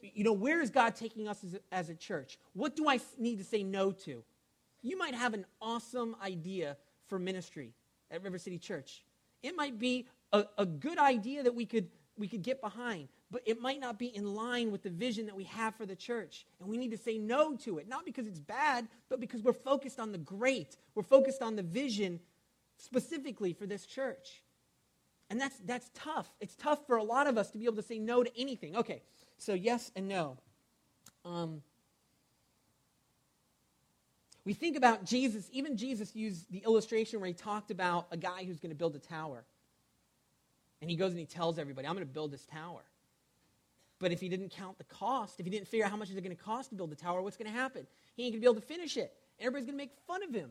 you 0.00 0.24
know, 0.24 0.32
where 0.32 0.62
is 0.62 0.70
God 0.70 0.94
taking 0.94 1.28
us 1.28 1.42
as 1.44 1.54
a, 1.54 1.60
as 1.72 1.88
a 1.88 1.94
church? 1.94 2.38
What 2.52 2.76
do 2.76 2.88
I 2.88 3.00
need 3.18 3.38
to 3.38 3.44
say 3.44 3.62
no 3.62 3.92
to? 3.92 4.22
You 4.82 4.96
might 4.96 5.14
have 5.14 5.34
an 5.34 5.44
awesome 5.60 6.16
idea 6.24 6.76
for 7.08 7.18
ministry 7.18 7.72
at 8.10 8.22
River 8.22 8.38
City 8.38 8.58
Church. 8.58 9.02
It 9.42 9.56
might 9.56 9.78
be 9.78 10.06
a, 10.34 10.46
a 10.58 10.66
good 10.66 10.98
idea 10.98 11.44
that 11.44 11.54
we 11.54 11.64
could, 11.64 11.88
we 12.18 12.26
could 12.26 12.42
get 12.42 12.60
behind, 12.60 13.08
but 13.30 13.42
it 13.46 13.60
might 13.60 13.80
not 13.80 13.98
be 13.98 14.06
in 14.06 14.34
line 14.34 14.72
with 14.72 14.82
the 14.82 14.90
vision 14.90 15.26
that 15.26 15.36
we 15.36 15.44
have 15.44 15.74
for 15.76 15.86
the 15.86 15.94
church. 15.94 16.44
And 16.60 16.68
we 16.68 16.76
need 16.76 16.90
to 16.90 16.98
say 16.98 17.18
no 17.18 17.56
to 17.58 17.78
it, 17.78 17.88
not 17.88 18.04
because 18.04 18.26
it's 18.26 18.40
bad, 18.40 18.88
but 19.08 19.20
because 19.20 19.42
we're 19.42 19.52
focused 19.52 20.00
on 20.00 20.12
the 20.12 20.18
great. 20.18 20.76
We're 20.94 21.04
focused 21.04 21.40
on 21.40 21.56
the 21.56 21.62
vision 21.62 22.20
specifically 22.78 23.52
for 23.52 23.66
this 23.66 23.86
church. 23.86 24.42
And 25.30 25.40
that's, 25.40 25.56
that's 25.64 25.88
tough. 25.94 26.28
It's 26.40 26.56
tough 26.56 26.86
for 26.86 26.96
a 26.96 27.04
lot 27.04 27.26
of 27.26 27.38
us 27.38 27.50
to 27.52 27.58
be 27.58 27.64
able 27.64 27.76
to 27.76 27.82
say 27.82 27.98
no 27.98 28.24
to 28.24 28.40
anything. 28.40 28.76
Okay, 28.76 29.02
so 29.38 29.54
yes 29.54 29.92
and 29.94 30.08
no. 30.08 30.36
Um, 31.24 31.62
we 34.44 34.52
think 34.52 34.76
about 34.76 35.04
Jesus, 35.04 35.48
even 35.52 35.76
Jesus 35.76 36.14
used 36.14 36.50
the 36.50 36.58
illustration 36.58 37.20
where 37.20 37.28
he 37.28 37.34
talked 37.34 37.70
about 37.70 38.08
a 38.10 38.16
guy 38.16 38.44
who's 38.44 38.60
going 38.60 38.70
to 38.70 38.76
build 38.76 38.94
a 38.94 38.98
tower. 38.98 39.44
And 40.84 40.90
he 40.90 40.96
goes 40.96 41.12
and 41.12 41.18
he 41.18 41.24
tells 41.24 41.58
everybody, 41.58 41.88
I'm 41.88 41.94
going 41.94 42.06
to 42.06 42.12
build 42.12 42.30
this 42.30 42.44
tower. 42.44 42.82
But 43.98 44.12
if 44.12 44.20
he 44.20 44.28
didn't 44.28 44.50
count 44.50 44.76
the 44.76 44.84
cost, 44.84 45.40
if 45.40 45.46
he 45.46 45.50
didn't 45.50 45.66
figure 45.66 45.86
out 45.86 45.90
how 45.90 45.96
much 45.96 46.10
is 46.10 46.16
it 46.16 46.20
going 46.20 46.36
to 46.36 46.42
cost 46.42 46.68
to 46.68 46.74
build 46.74 46.90
the 46.90 46.96
tower, 46.96 47.22
what's 47.22 47.38
going 47.38 47.50
to 47.50 47.58
happen? 47.58 47.86
He 48.14 48.24
ain't 48.24 48.34
going 48.34 48.42
to 48.42 48.46
be 48.46 48.52
able 48.52 48.60
to 48.60 48.66
finish 48.66 48.98
it. 48.98 49.14
And 49.38 49.46
everybody's 49.46 49.64
going 49.64 49.78
to 49.78 49.82
make 49.82 49.92
fun 50.06 50.22
of 50.22 50.34
him. 50.34 50.50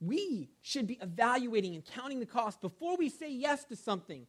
We 0.00 0.48
should 0.62 0.86
be 0.86 0.98
evaluating 1.02 1.74
and 1.74 1.84
counting 1.84 2.20
the 2.20 2.26
cost 2.26 2.60
before 2.60 2.96
we 2.96 3.08
say 3.08 3.32
yes 3.32 3.64
to 3.64 3.74
something. 3.76 4.28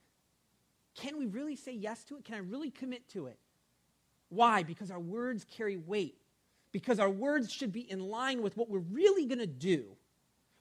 Can 0.96 1.20
we 1.20 1.28
really 1.28 1.56
say 1.56 1.74
yes 1.74 2.04
to 2.06 2.18
it? 2.18 2.26
Can 2.26 2.34
I 2.34 2.40
really 2.40 2.72
commit 2.72 3.08
to 3.10 3.28
it? 3.28 3.38
Why? 4.30 4.64
Because 4.64 4.90
our 4.90 5.00
words 5.00 5.46
carry 5.46 5.78
weight 5.78 6.18
because 6.72 7.00
our 7.00 7.10
words 7.10 7.52
should 7.52 7.72
be 7.72 7.90
in 7.90 8.00
line 8.00 8.42
with 8.42 8.58
what 8.58 8.70
we're 8.70 8.80
really 8.80 9.26
going 9.26 9.40
to 9.40 9.48
do, 9.48 9.86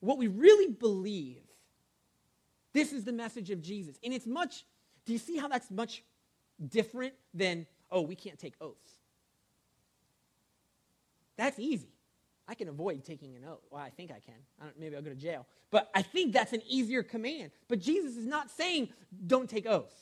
what 0.00 0.18
we 0.18 0.28
really 0.28 0.72
believe. 0.72 1.42
This 2.76 2.92
is 2.92 3.04
the 3.04 3.12
message 3.12 3.50
of 3.50 3.62
Jesus. 3.62 3.98
And 4.04 4.12
it's 4.12 4.26
much, 4.26 4.66
do 5.06 5.14
you 5.14 5.18
see 5.18 5.38
how 5.38 5.48
that's 5.48 5.70
much 5.70 6.02
different 6.68 7.14
than, 7.32 7.66
oh, 7.90 8.02
we 8.02 8.14
can't 8.14 8.38
take 8.38 8.52
oaths? 8.60 8.92
That's 11.38 11.58
easy. 11.58 11.88
I 12.46 12.54
can 12.54 12.68
avoid 12.68 13.02
taking 13.02 13.34
an 13.34 13.46
oath. 13.46 13.64
Well, 13.70 13.80
I 13.80 13.88
think 13.88 14.10
I 14.10 14.20
can. 14.20 14.34
I 14.60 14.66
maybe 14.78 14.94
I'll 14.94 15.00
go 15.00 15.08
to 15.08 15.16
jail. 15.16 15.46
But 15.70 15.88
I 15.94 16.02
think 16.02 16.34
that's 16.34 16.52
an 16.52 16.60
easier 16.68 17.02
command. 17.02 17.50
But 17.66 17.78
Jesus 17.78 18.14
is 18.14 18.26
not 18.26 18.50
saying 18.50 18.90
don't 19.26 19.48
take 19.48 19.64
oaths. 19.64 19.96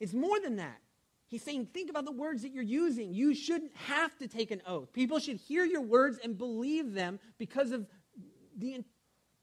It's 0.00 0.12
more 0.12 0.40
than 0.40 0.56
that. 0.56 0.80
He's 1.28 1.44
saying, 1.44 1.66
think 1.66 1.90
about 1.90 2.06
the 2.06 2.12
words 2.12 2.42
that 2.42 2.50
you're 2.50 2.64
using. 2.64 3.14
You 3.14 3.36
shouldn't 3.36 3.76
have 3.86 4.18
to 4.18 4.26
take 4.26 4.50
an 4.50 4.62
oath. 4.66 4.92
People 4.92 5.20
should 5.20 5.36
hear 5.36 5.64
your 5.64 5.82
words 5.82 6.18
and 6.24 6.36
believe 6.36 6.92
them 6.92 7.20
because 7.38 7.70
of 7.70 7.86
the, 8.58 8.82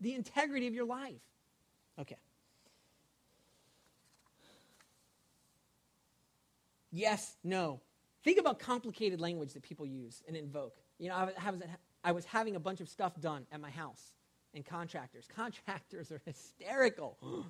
the 0.02 0.16
integrity 0.16 0.68
of 0.68 0.74
your 0.74 0.86
life. 0.86 1.22
Okay. 1.98 2.18
Yes, 6.92 7.36
no. 7.44 7.82
Think 8.24 8.40
about 8.40 8.60
complicated 8.60 9.22
language 9.22 9.54
that 9.54 9.64
people 9.64 9.86
use 9.86 10.24
and 10.28 10.36
invoke. 10.36 10.76
You 11.00 11.10
know, 11.10 11.16
I 11.16 11.50
was, 11.52 11.62
I 12.04 12.12
was 12.12 12.26
having 12.26 12.56
a 12.56 12.60
bunch 12.60 12.82
of 12.82 12.90
stuff 12.90 13.20
done 13.20 13.46
at 13.52 13.62
my 13.62 13.70
house, 13.70 14.14
and 14.54 14.66
contractors. 14.66 15.28
Contractors 15.36 16.12
are 16.12 16.22
hysterical. 16.26 17.18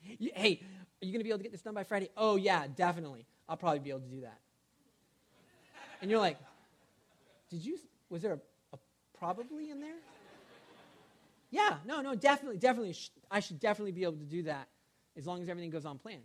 hey, 0.00 0.60
are 1.02 1.06
you 1.06 1.12
going 1.12 1.20
to 1.20 1.24
be 1.24 1.30
able 1.30 1.38
to 1.38 1.42
get 1.42 1.52
this 1.52 1.62
done 1.62 1.74
by 1.74 1.84
Friday? 1.84 2.08
Oh, 2.16 2.36
yeah, 2.36 2.66
definitely. 2.74 3.26
I'll 3.48 3.56
probably 3.56 3.80
be 3.80 3.90
able 3.90 4.00
to 4.00 4.08
do 4.08 4.20
that. 4.22 4.38
And 6.00 6.10
you're 6.10 6.20
like, 6.20 6.38
did 7.50 7.64
you, 7.64 7.78
was 8.10 8.22
there 8.22 8.32
a, 8.32 8.38
a 8.74 8.78
probably 9.18 9.70
in 9.70 9.80
there? 9.80 9.96
Yeah, 11.50 11.76
no, 11.86 12.00
no, 12.00 12.14
definitely, 12.14 12.58
definitely. 12.58 12.96
I 13.30 13.40
should 13.40 13.60
definitely 13.60 13.92
be 13.92 14.02
able 14.02 14.16
to 14.16 14.24
do 14.24 14.42
that 14.44 14.68
as 15.16 15.26
long 15.26 15.40
as 15.40 15.48
everything 15.48 15.70
goes 15.70 15.86
on 15.86 15.98
plan. 15.98 16.20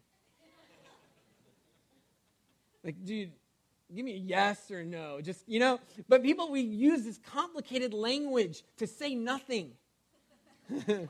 Like, 2.83 3.03
dude, 3.03 3.31
give 3.93 4.05
me 4.05 4.13
a 4.13 4.17
yes 4.17 4.71
or 4.71 4.83
no. 4.83 5.21
Just, 5.21 5.47
you 5.47 5.59
know, 5.59 5.79
but 6.07 6.23
people, 6.23 6.51
we 6.51 6.61
use 6.61 7.03
this 7.03 7.19
complicated 7.31 7.93
language 7.93 8.63
to 8.77 8.87
say 8.87 9.15
nothing. 9.15 9.71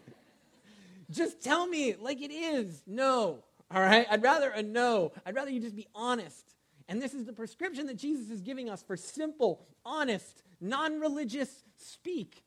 Just 1.11 1.41
tell 1.41 1.67
me 1.67 1.95
like 1.99 2.21
it 2.21 2.31
is. 2.31 2.83
No. 2.85 3.39
All 3.71 3.81
right? 3.81 4.05
I'd 4.09 4.23
rather 4.23 4.49
a 4.49 4.61
no. 4.61 5.11
I'd 5.25 5.35
rather 5.35 5.51
you 5.51 5.59
just 5.59 5.75
be 5.75 5.87
honest. 5.93 6.55
And 6.87 7.01
this 7.01 7.13
is 7.13 7.25
the 7.25 7.33
prescription 7.33 7.85
that 7.87 7.97
Jesus 7.97 8.29
is 8.29 8.41
giving 8.41 8.69
us 8.69 8.81
for 8.81 8.97
simple, 8.97 9.61
honest, 9.85 10.43
non 10.59 10.99
religious 10.99 11.63
speak. 11.77 12.43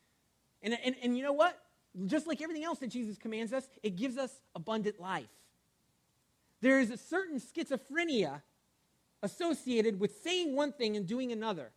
And, 0.63 0.77
and, 0.85 0.97
and 1.03 1.17
you 1.17 1.23
know 1.23 1.33
what? 1.33 1.59
Just 2.07 2.27
like 2.27 2.41
everything 2.41 2.65
else 2.65 2.79
that 2.79 2.89
Jesus 2.89 3.19
commands 3.19 3.53
us, 3.53 3.69
it 3.83 3.97
gives 3.97 4.17
us 4.17 4.33
abundant 4.55 5.01
life. 5.01 5.29
There 6.61 6.79
is 6.79 6.91
a 6.91 6.97
certain 6.97 7.41
schizophrenia 7.41 8.43
associated 9.23 10.01
with 10.01 10.19
saying 10.23 10.55
one 10.55 10.73
thing 10.73 10.97
and 10.97 11.07
doing 11.07 11.33
another. 11.33 11.71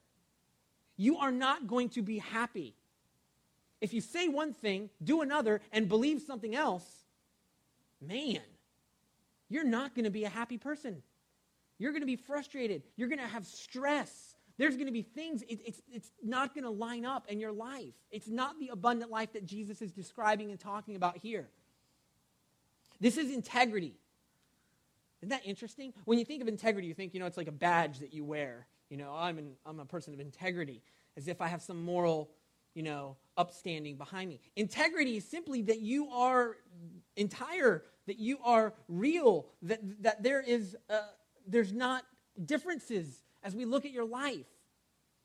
You 0.97 1.17
are 1.17 1.31
not 1.31 1.67
going 1.67 1.89
to 1.89 2.01
be 2.01 2.19
happy. 2.19 2.75
If 3.81 3.93
you 3.93 4.01
say 4.01 4.27
one 4.27 4.53
thing, 4.53 4.89
do 5.03 5.21
another, 5.21 5.62
and 5.71 5.89
believe 5.89 6.21
something 6.21 6.55
else, 6.55 6.86
man, 8.01 8.39
you're 9.49 9.65
not 9.65 9.93
going 9.93 10.05
to 10.05 10.12
be 10.12 10.23
a 10.23 10.29
happy 10.29 10.58
person. 10.58 11.03
You're 11.77 11.91
going 11.91 12.01
to 12.01 12.08
be 12.08 12.15
frustrated. 12.15 12.84
You're 12.95 13.10
going 13.10 13.19
to 13.19 13.27
have 13.27 13.45
stress 13.45 14.36
there's 14.58 14.75
going 14.75 14.88
to 14.88 14.93
be 14.93 15.01
things, 15.01 15.41
it, 15.43 15.60
it's, 15.65 15.81
it's 15.91 16.12
not 16.23 16.53
going 16.53 16.63
to 16.63 16.69
line 16.69 17.05
up 17.05 17.25
in 17.27 17.39
your 17.39 17.51
life. 17.51 17.93
It's 18.10 18.27
not 18.27 18.58
the 18.60 18.69
abundant 18.69 19.12
life 19.12 19.34
that 19.34 19.45
Jesus 19.45 19.81
is 19.81 19.91
describing 19.91 20.51
and 20.51 20.60
talking 20.60 20.95
about 20.95 21.17
here. 21.17 21.49
This 23.01 23.17
is 23.17 23.34
integrity. 23.34 23.95
Isn't 25.21 25.30
that 25.30 25.45
interesting? 25.45 25.93
When 26.06 26.19
you 26.19 26.25
think 26.25 26.41
of 26.41 26.47
integrity, 26.47 26.88
you 26.88 26.93
think, 26.93 27.13
you 27.13 27.19
know, 27.19 27.25
it's 27.25 27.38
like 27.38 27.47
a 27.47 27.51
badge 27.54 27.99
that 27.99 28.13
you 28.13 28.23
wear. 28.23 28.67
You 28.89 28.97
know, 28.97 29.13
I'm, 29.15 29.38
an, 29.38 29.54
I'm 29.65 29.80
a 29.80 29.86
person 29.86 30.13
of 30.13 30.19
integrity, 30.19 30.82
as 31.17 31.28
if 31.28 31.41
I 31.41 31.47
have 31.47 31.62
some 31.62 31.84
moral, 31.84 32.30
you 32.73 32.84
know, 32.84 33.17
upstanding 33.38 33.95
behind 33.95 34.30
me. 34.30 34.39
Integrity 34.56 35.17
is 35.17 35.28
simply 35.28 35.62
that 35.63 35.80
you 35.80 36.10
are 36.10 36.58
entire, 37.15 37.84
that 38.08 38.19
you 38.19 38.38
are 38.43 38.73
real, 38.88 39.47
that, 39.63 39.80
that 40.04 40.21
there 40.21 40.41
is, 40.41 40.78
uh, 40.89 40.99
there's 41.47 41.73
not 41.73 42.04
differences 42.45 43.23
as 43.43 43.56
we 43.56 43.65
look 43.65 43.86
at 43.86 43.91
your 43.91 44.06
life. 44.06 44.45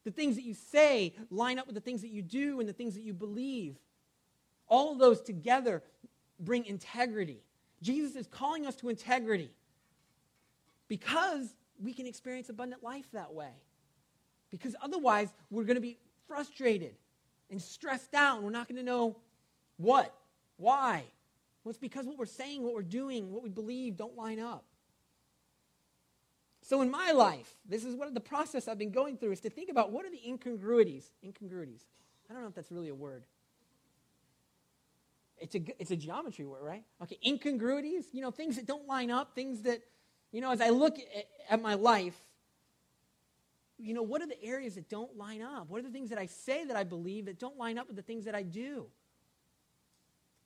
The 0.04 0.10
things 0.10 0.36
that 0.36 0.44
you 0.44 0.54
say 0.54 1.14
line 1.30 1.58
up 1.58 1.66
with 1.66 1.74
the 1.74 1.80
things 1.80 2.00
that 2.00 2.10
you 2.10 2.22
do 2.22 2.60
and 2.60 2.68
the 2.68 2.72
things 2.72 2.94
that 2.94 3.02
you 3.02 3.12
believe. 3.12 3.76
All 4.66 4.94
those 4.94 5.20
together 5.20 5.82
bring 6.38 6.64
integrity. 6.64 7.42
Jesus 7.82 8.16
is 8.16 8.26
calling 8.26 8.66
us 8.66 8.76
to 8.76 8.88
integrity 8.88 9.50
because 10.90 11.54
we 11.80 11.94
can 11.94 12.04
experience 12.04 12.48
abundant 12.48 12.82
life 12.82 13.06
that 13.12 13.32
way. 13.32 13.52
Because 14.50 14.74
otherwise, 14.82 15.32
we're 15.48 15.62
going 15.62 15.76
to 15.76 15.80
be 15.80 15.96
frustrated 16.26 16.96
and 17.48 17.62
stressed 17.62 18.12
out. 18.12 18.42
We're 18.42 18.50
not 18.50 18.66
going 18.68 18.76
to 18.76 18.82
know 18.82 19.16
what, 19.76 20.12
why. 20.56 21.04
Well, 21.62 21.70
it's 21.70 21.78
because 21.78 22.06
what 22.06 22.18
we're 22.18 22.26
saying, 22.26 22.64
what 22.64 22.74
we're 22.74 22.82
doing, 22.82 23.30
what 23.30 23.44
we 23.44 23.48
believe 23.48 23.96
don't 23.96 24.16
line 24.16 24.40
up. 24.40 24.64
So 26.62 26.82
in 26.82 26.90
my 26.90 27.12
life, 27.12 27.54
this 27.68 27.84
is 27.84 27.94
what 27.94 28.12
the 28.12 28.20
process 28.20 28.66
I've 28.66 28.78
been 28.78 28.90
going 28.90 29.16
through 29.16 29.30
is 29.30 29.40
to 29.42 29.50
think 29.50 29.70
about 29.70 29.92
what 29.92 30.04
are 30.04 30.10
the 30.10 30.20
incongruities. 30.26 31.12
Incongruities. 31.24 31.84
I 32.28 32.32
don't 32.32 32.42
know 32.42 32.48
if 32.48 32.54
that's 32.56 32.72
really 32.72 32.88
a 32.88 32.94
word. 32.96 33.22
It's 35.38 35.54
a, 35.54 35.62
it's 35.78 35.92
a 35.92 35.96
geometry 35.96 36.46
word, 36.46 36.64
right? 36.64 36.82
Okay, 37.00 37.18
incongruities, 37.24 38.06
you 38.12 38.22
know, 38.22 38.32
things 38.32 38.56
that 38.56 38.66
don't 38.66 38.88
line 38.88 39.12
up, 39.12 39.36
things 39.36 39.62
that, 39.62 39.82
you 40.32 40.40
know, 40.40 40.50
as 40.50 40.60
I 40.60 40.70
look 40.70 40.96
at, 41.50 41.60
my 41.60 41.74
life, 41.74 42.14
you 43.78 43.94
know, 43.94 44.02
what 44.02 44.22
are 44.22 44.26
the 44.26 44.42
areas 44.42 44.76
that 44.76 44.88
don't 44.88 45.16
line 45.16 45.42
up? 45.42 45.68
What 45.68 45.80
are 45.80 45.82
the 45.82 45.90
things 45.90 46.10
that 46.10 46.18
I 46.18 46.26
say 46.26 46.64
that 46.64 46.76
I 46.76 46.84
believe 46.84 47.26
that 47.26 47.38
don't 47.38 47.58
line 47.58 47.78
up 47.78 47.88
with 47.88 47.96
the 47.96 48.02
things 48.02 48.24
that 48.26 48.34
I 48.34 48.42
do? 48.42 48.86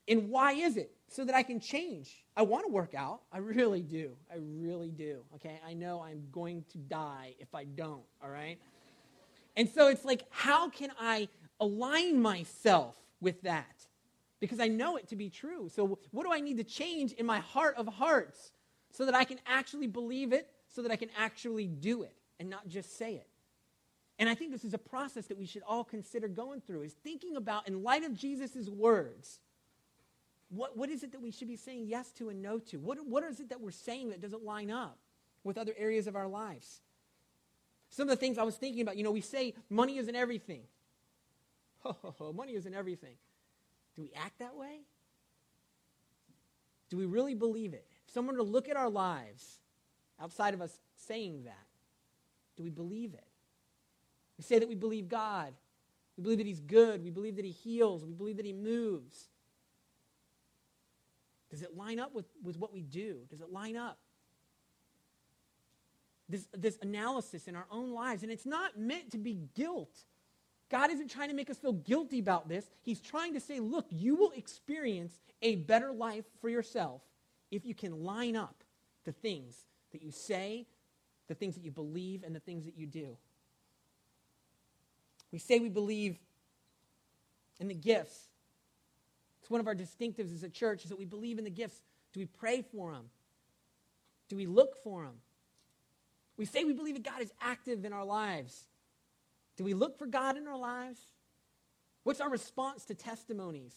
And 0.08 0.28
why 0.28 0.52
is 0.52 0.76
it? 0.76 0.92
So 1.08 1.24
that 1.24 1.34
I 1.34 1.42
can 1.42 1.60
change. 1.60 2.24
I 2.36 2.42
want 2.42 2.66
to 2.66 2.72
work 2.72 2.94
out. 2.94 3.20
I 3.32 3.38
really 3.38 3.82
do. 3.82 4.12
I 4.30 4.36
really 4.38 4.90
do. 4.90 5.20
Okay? 5.36 5.60
I 5.66 5.74
know 5.74 6.02
I'm 6.02 6.22
going 6.32 6.64
to 6.72 6.78
die 6.78 7.34
if 7.38 7.54
I 7.54 7.64
don't, 7.64 8.02
all 8.22 8.30
right? 8.30 8.58
And 9.56 9.68
so 9.68 9.88
it's 9.88 10.04
like, 10.04 10.24
how 10.30 10.68
can 10.68 10.90
I 10.98 11.28
align 11.60 12.20
myself 12.20 12.96
with 13.20 13.42
that? 13.42 13.86
Because 14.40 14.60
I 14.60 14.68
know 14.68 14.96
it 14.96 15.08
to 15.08 15.16
be 15.16 15.30
true. 15.30 15.70
So, 15.74 15.98
what 16.10 16.24
do 16.24 16.32
I 16.32 16.40
need 16.40 16.58
to 16.58 16.64
change 16.64 17.12
in 17.12 17.24
my 17.24 17.38
heart 17.38 17.76
of 17.76 17.86
hearts 17.86 18.52
so 18.94 19.04
that 19.06 19.14
I 19.14 19.24
can 19.24 19.40
actually 19.46 19.88
believe 19.88 20.32
it, 20.32 20.48
so 20.68 20.82
that 20.82 20.92
I 20.92 20.96
can 20.96 21.08
actually 21.18 21.66
do 21.66 22.04
it 22.04 22.14
and 22.38 22.48
not 22.48 22.68
just 22.68 22.96
say 22.96 23.14
it? 23.16 23.28
And 24.20 24.28
I 24.28 24.36
think 24.36 24.52
this 24.52 24.64
is 24.64 24.72
a 24.72 24.78
process 24.78 25.26
that 25.26 25.36
we 25.36 25.46
should 25.46 25.62
all 25.66 25.82
consider 25.82 26.28
going 26.28 26.60
through 26.60 26.82
is 26.82 26.92
thinking 26.92 27.36
about, 27.36 27.66
in 27.66 27.82
light 27.82 28.04
of 28.04 28.14
Jesus' 28.14 28.68
words, 28.68 29.40
what, 30.48 30.76
what 30.76 30.88
is 30.88 31.02
it 31.02 31.10
that 31.10 31.20
we 31.20 31.32
should 31.32 31.48
be 31.48 31.56
saying 31.56 31.86
yes 31.88 32.12
to 32.12 32.28
and 32.28 32.40
no 32.40 32.60
to? 32.60 32.78
What, 32.78 33.04
what 33.04 33.24
is 33.24 33.40
it 33.40 33.48
that 33.48 33.60
we're 33.60 33.72
saying 33.72 34.10
that 34.10 34.20
doesn't 34.20 34.44
line 34.44 34.70
up 34.70 34.96
with 35.42 35.58
other 35.58 35.74
areas 35.76 36.06
of 36.06 36.14
our 36.14 36.28
lives? 36.28 36.80
Some 37.90 38.04
of 38.04 38.10
the 38.10 38.16
things 38.16 38.38
I 38.38 38.44
was 38.44 38.54
thinking 38.54 38.82
about, 38.82 38.96
you 38.96 39.02
know, 39.02 39.10
we 39.10 39.20
say 39.20 39.54
money 39.68 39.98
isn't 39.98 40.16
everything. 40.16 40.62
Oh, 42.18 42.32
money 42.32 42.54
isn't 42.54 42.72
everything. 42.72 43.16
Do 43.94 44.00
we 44.00 44.10
act 44.16 44.38
that 44.38 44.56
way? 44.56 44.80
Do 46.88 46.96
we 46.96 47.04
really 47.04 47.34
believe 47.34 47.74
it? 47.74 47.86
Someone 48.14 48.36
to 48.36 48.44
look 48.44 48.68
at 48.68 48.76
our 48.76 48.88
lives 48.88 49.58
outside 50.22 50.54
of 50.54 50.62
us 50.62 50.78
saying 51.08 51.42
that, 51.46 51.66
do 52.56 52.62
we 52.62 52.70
believe 52.70 53.12
it? 53.12 53.26
We 54.38 54.44
say 54.44 54.60
that 54.60 54.68
we 54.68 54.76
believe 54.76 55.08
God. 55.08 55.52
We 56.16 56.22
believe 56.22 56.38
that 56.38 56.46
He's 56.46 56.60
good. 56.60 57.02
We 57.02 57.10
believe 57.10 57.34
that 57.34 57.44
He 57.44 57.50
heals. 57.50 58.04
We 58.04 58.12
believe 58.12 58.36
that 58.36 58.46
He 58.46 58.52
moves. 58.52 59.30
Does 61.50 61.62
it 61.62 61.76
line 61.76 61.98
up 61.98 62.14
with, 62.14 62.26
with 62.40 62.56
what 62.56 62.72
we 62.72 62.82
do? 62.82 63.18
Does 63.30 63.40
it 63.40 63.52
line 63.52 63.76
up? 63.76 63.98
This, 66.28 66.46
this 66.56 66.78
analysis 66.82 67.48
in 67.48 67.56
our 67.56 67.66
own 67.68 67.92
lives. 67.92 68.22
And 68.22 68.30
it's 68.30 68.46
not 68.46 68.78
meant 68.78 69.10
to 69.10 69.18
be 69.18 69.40
guilt. 69.56 69.98
God 70.70 70.92
isn't 70.92 71.10
trying 71.10 71.30
to 71.30 71.34
make 71.34 71.50
us 71.50 71.58
feel 71.58 71.72
guilty 71.72 72.20
about 72.20 72.48
this. 72.48 72.64
He's 72.80 73.00
trying 73.00 73.34
to 73.34 73.40
say, 73.40 73.58
look, 73.58 73.86
you 73.90 74.14
will 74.14 74.30
experience 74.36 75.18
a 75.42 75.56
better 75.56 75.92
life 75.92 76.24
for 76.40 76.48
yourself 76.48 77.02
if 77.50 77.64
you 77.64 77.74
can 77.74 78.04
line 78.04 78.36
up 78.36 78.64
the 79.04 79.12
things 79.12 79.64
that 79.92 80.02
you 80.02 80.10
say, 80.10 80.66
the 81.28 81.34
things 81.34 81.54
that 81.54 81.64
you 81.64 81.70
believe, 81.70 82.22
and 82.24 82.34
the 82.34 82.40
things 82.40 82.64
that 82.64 82.76
you 82.76 82.86
do. 82.86 83.16
We 85.30 85.38
say 85.38 85.58
we 85.58 85.68
believe 85.68 86.18
in 87.60 87.68
the 87.68 87.74
gifts. 87.74 88.28
It's 89.40 89.50
one 89.50 89.60
of 89.60 89.66
our 89.66 89.74
distinctives 89.74 90.34
as 90.34 90.42
a 90.42 90.48
church 90.48 90.84
is 90.84 90.90
that 90.90 90.98
we 90.98 91.04
believe 91.04 91.38
in 91.38 91.44
the 91.44 91.50
gifts. 91.50 91.80
Do 92.12 92.20
we 92.20 92.26
pray 92.26 92.62
for 92.62 92.92
them? 92.92 93.10
Do 94.28 94.36
we 94.36 94.46
look 94.46 94.82
for 94.82 95.04
them? 95.04 95.14
We 96.36 96.44
say 96.44 96.64
we 96.64 96.72
believe 96.72 96.94
that 96.94 97.04
God 97.04 97.20
is 97.20 97.32
active 97.40 97.84
in 97.84 97.92
our 97.92 98.04
lives. 98.04 98.64
Do 99.56 99.64
we 99.64 99.74
look 99.74 99.98
for 99.98 100.06
God 100.06 100.36
in 100.36 100.46
our 100.48 100.58
lives? 100.58 101.00
What's 102.02 102.20
our 102.20 102.30
response 102.30 102.84
to 102.86 102.94
testimonies? 102.94 103.74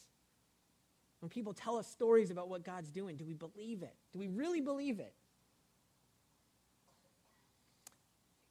When 1.20 1.30
people 1.30 1.54
tell 1.54 1.78
us 1.78 1.88
stories 1.88 2.30
about 2.30 2.48
what 2.48 2.64
God's 2.64 2.92
doing, 2.92 3.16
do 3.16 3.26
we 3.26 3.34
believe 3.34 3.82
it? 3.82 3.96
Do 4.14 4.20
we 4.20 4.28
really 4.28 4.62
believe 4.62 5.00
it? 5.00 5.14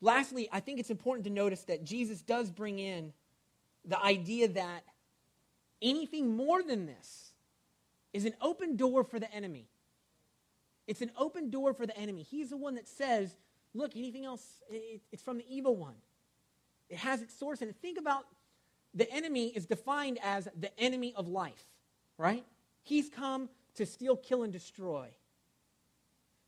Lastly, 0.00 0.48
I 0.52 0.60
think 0.60 0.78
it's 0.78 0.90
important 0.90 1.24
to 1.24 1.30
notice 1.30 1.62
that 1.64 1.84
Jesus 1.84 2.22
does 2.22 2.50
bring 2.50 2.78
in 2.78 3.12
the 3.84 4.00
idea 4.02 4.48
that 4.48 4.84
anything 5.80 6.36
more 6.36 6.62
than 6.62 6.86
this 6.86 7.32
is 8.12 8.24
an 8.24 8.34
open 8.40 8.76
door 8.76 9.04
for 9.04 9.18
the 9.18 9.32
enemy. 9.32 9.68
It's 10.86 11.02
an 11.02 11.10
open 11.18 11.50
door 11.50 11.72
for 11.72 11.86
the 11.86 11.96
enemy. 11.96 12.22
He's 12.22 12.50
the 12.50 12.56
one 12.56 12.74
that 12.74 12.88
says, 12.88 13.36
look, 13.74 13.96
anything 13.96 14.24
else, 14.24 14.44
it's 14.70 15.22
from 15.22 15.38
the 15.38 15.44
evil 15.48 15.76
one. 15.76 15.94
It 16.88 16.98
has 16.98 17.22
its 17.22 17.36
source 17.36 17.60
And. 17.60 17.74
Think 17.76 17.98
about 17.98 18.26
the 18.94 19.10
enemy 19.12 19.48
is 19.48 19.66
defined 19.66 20.18
as 20.22 20.48
the 20.58 20.78
enemy 20.78 21.12
of 21.16 21.28
life, 21.28 21.64
right? 22.16 22.44
He's 22.86 23.08
come 23.08 23.48
to 23.74 23.84
steal, 23.84 24.16
kill, 24.16 24.44
and 24.44 24.52
destroy. 24.52 25.08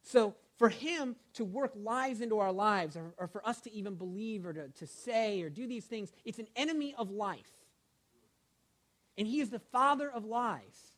So 0.02 0.36
for 0.56 0.68
him 0.68 1.16
to 1.34 1.44
work 1.44 1.72
lies 1.74 2.20
into 2.20 2.38
our 2.38 2.52
lives, 2.52 2.96
or, 2.96 3.12
or 3.18 3.26
for 3.26 3.46
us 3.46 3.60
to 3.62 3.72
even 3.72 3.96
believe 3.96 4.46
or 4.46 4.52
to, 4.52 4.68
to 4.68 4.86
say 4.86 5.42
or 5.42 5.50
do 5.50 5.66
these 5.66 5.84
things, 5.84 6.12
it's 6.24 6.38
an 6.38 6.48
enemy 6.56 6.94
of 6.96 7.10
life 7.10 7.58
and 9.18 9.26
he 9.26 9.40
is 9.40 9.50
the 9.50 9.58
father 9.58 10.08
of 10.08 10.24
lies. 10.24 10.94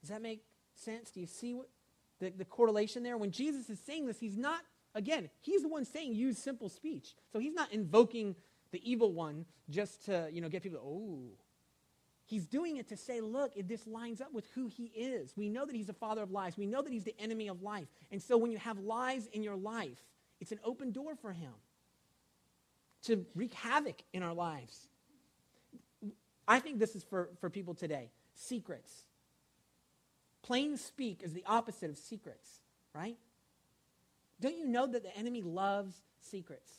Does 0.00 0.08
that 0.08 0.22
make 0.22 0.42
sense? 0.74 1.10
Do 1.10 1.20
you 1.20 1.26
see 1.26 1.54
what, 1.54 1.68
the, 2.18 2.30
the 2.30 2.46
correlation 2.46 3.02
there? 3.02 3.18
When 3.18 3.30
Jesus 3.30 3.68
is 3.68 3.78
saying 3.78 4.06
this, 4.06 4.18
he's 4.18 4.38
not, 4.38 4.62
again, 4.94 5.28
he's 5.40 5.62
the 5.62 5.68
one 5.68 5.84
saying 5.84 6.14
use 6.14 6.38
simple 6.38 6.70
speech. 6.70 7.14
So 7.30 7.38
he's 7.38 7.52
not 7.52 7.70
invoking 7.72 8.34
the 8.72 8.90
evil 8.90 9.12
one 9.12 9.44
just 9.68 10.06
to, 10.06 10.30
you 10.32 10.40
know, 10.40 10.48
get 10.48 10.62
people, 10.62 10.80
oh. 10.82 11.36
He's 12.28 12.46
doing 12.46 12.76
it 12.76 12.88
to 12.88 12.96
say, 12.96 13.22
look, 13.22 13.52
this 13.66 13.86
lines 13.86 14.20
up 14.20 14.34
with 14.34 14.46
who 14.54 14.68
he 14.68 14.84
is. 14.94 15.32
We 15.34 15.48
know 15.48 15.64
that 15.64 15.74
he's 15.74 15.86
the 15.86 15.94
father 15.94 16.22
of 16.22 16.30
lies. 16.30 16.58
We 16.58 16.66
know 16.66 16.82
that 16.82 16.92
he's 16.92 17.04
the 17.04 17.18
enemy 17.18 17.48
of 17.48 17.62
life. 17.62 17.88
And 18.12 18.22
so 18.22 18.36
when 18.36 18.50
you 18.50 18.58
have 18.58 18.78
lies 18.78 19.26
in 19.32 19.42
your 19.42 19.56
life, 19.56 19.98
it's 20.38 20.52
an 20.52 20.60
open 20.62 20.92
door 20.92 21.16
for 21.16 21.32
him 21.32 21.52
to 23.04 23.24
wreak 23.34 23.54
havoc 23.54 24.02
in 24.12 24.22
our 24.22 24.34
lives. 24.34 24.88
I 26.46 26.60
think 26.60 26.78
this 26.78 26.94
is 26.94 27.02
for, 27.02 27.30
for 27.40 27.48
people 27.48 27.74
today. 27.74 28.10
Secrets. 28.34 29.04
Plain 30.42 30.76
speak 30.76 31.22
is 31.22 31.32
the 31.32 31.44
opposite 31.46 31.88
of 31.88 31.96
secrets, 31.96 32.60
right? 32.94 33.16
Don't 34.38 34.56
you 34.58 34.66
know 34.66 34.86
that 34.86 35.02
the 35.02 35.16
enemy 35.16 35.40
loves 35.40 35.94
secrets? 36.20 36.72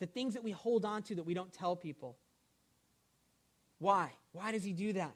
The 0.00 0.06
things 0.06 0.32
that 0.32 0.42
we 0.42 0.52
hold 0.52 0.86
on 0.86 1.02
to 1.02 1.16
that 1.16 1.26
we 1.26 1.34
don't 1.34 1.52
tell 1.52 1.76
people. 1.76 2.16
Why? 3.82 4.12
Why 4.32 4.52
does 4.52 4.64
he 4.64 4.72
do 4.72 4.92
that? 4.94 5.14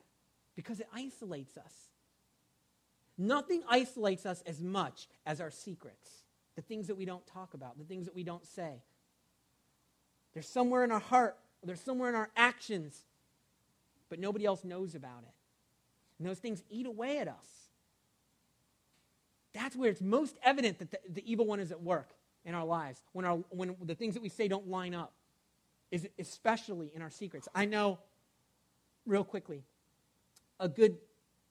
Because 0.57 0.81
it 0.81 0.89
isolates 0.95 1.57
us. 1.57 1.73
Nothing 3.17 3.63
isolates 3.69 4.27
us 4.27 4.43
as 4.47 4.61
much 4.61 5.09
as 5.25 5.41
our 5.41 5.51
secrets, 5.51 6.11
the 6.55 6.63
things 6.63 6.89
that 6.89 6.97
we 6.97 7.05
don't 7.05 7.27
talk 7.27 7.55
about, 7.55 7.79
the 7.79 7.85
things 7.85 8.05
that 8.07 8.15
we 8.15 8.25
don't 8.25 8.45
say. 8.45 8.83
They're 10.35 10.43
somewhere 10.43 10.85
in 10.85 10.93
our 10.93 11.01
heart, 11.01 11.37
they're 11.63 11.77
somewhere 11.77 12.11
in 12.11 12.15
our 12.15 12.29
actions 12.37 13.07
but 14.09 14.19
nobody 14.19 14.45
else 14.45 14.65
knows 14.65 14.95
about 14.95 15.23
it. 15.23 15.35
And 16.19 16.29
those 16.29 16.39
things 16.39 16.63
eat 16.71 16.87
away 16.87 17.19
at 17.19 17.29
us. 17.29 17.35
That's 19.53 19.75
where 19.75 19.91
it's 19.91 20.01
most 20.01 20.37
evident 20.43 20.79
that 20.79 20.91
the, 20.91 20.99
the 21.09 21.31
evil 21.31 21.47
one 21.47 21.61
is 21.61 21.71
at 21.71 21.83
work, 21.83 22.11
in 22.45 22.55
our 22.55 22.65
lives, 22.65 23.03
when, 23.13 23.25
our, 23.25 23.39
when 23.51 23.75
the 23.83 23.97
things 23.97 24.15
that 24.15 24.23
we 24.23 24.29
say 24.29 24.47
don't 24.47 24.69
line 24.69 24.95
up, 24.95 25.13
is 25.91 26.07
especially 26.17 26.93
in 26.95 27.03
our 27.03 27.11
secrets. 27.11 27.49
I 27.55 27.65
know, 27.65 27.99
real 29.07 29.25
quickly, 29.25 29.63
a 30.61 30.69
good, 30.69 30.97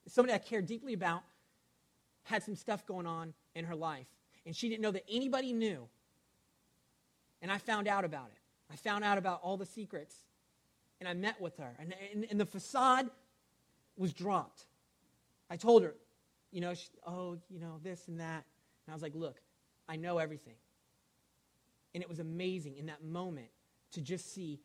somebody 0.06 0.34
I 0.34 0.38
care 0.38 0.62
deeply 0.62 0.92
about 0.92 1.22
had 2.24 2.42
some 2.42 2.56
stuff 2.56 2.86
going 2.86 3.06
on 3.06 3.34
in 3.54 3.64
her 3.64 3.74
life, 3.74 4.06
and 4.44 4.54
she 4.54 4.68
didn't 4.68 4.82
know 4.82 4.90
that 4.90 5.04
anybody 5.10 5.52
knew. 5.52 5.88
And 7.42 7.50
I 7.50 7.58
found 7.58 7.86
out 7.88 8.04
about 8.04 8.30
it. 8.32 8.38
I 8.72 8.76
found 8.76 9.04
out 9.04 9.18
about 9.18 9.40
all 9.42 9.56
the 9.56 9.66
secrets, 9.66 10.14
and 11.00 11.08
I 11.08 11.14
met 11.14 11.40
with 11.40 11.56
her. 11.58 11.76
And, 11.78 11.94
and, 12.12 12.26
and 12.30 12.40
the 12.40 12.46
facade 12.46 13.08
was 13.96 14.12
dropped. 14.12 14.66
I 15.48 15.56
told 15.56 15.82
her, 15.82 15.94
you 16.50 16.60
know, 16.60 16.74
she, 16.74 16.88
oh, 17.06 17.36
you 17.48 17.60
know, 17.60 17.78
this 17.82 18.08
and 18.08 18.20
that. 18.20 18.44
And 18.86 18.92
I 18.92 18.92
was 18.92 19.02
like, 19.02 19.14
look, 19.14 19.40
I 19.88 19.96
know 19.96 20.18
everything. 20.18 20.56
And 21.94 22.02
it 22.02 22.08
was 22.08 22.18
amazing 22.18 22.76
in 22.76 22.86
that 22.86 23.04
moment 23.04 23.48
to 23.92 24.00
just 24.00 24.34
see 24.34 24.60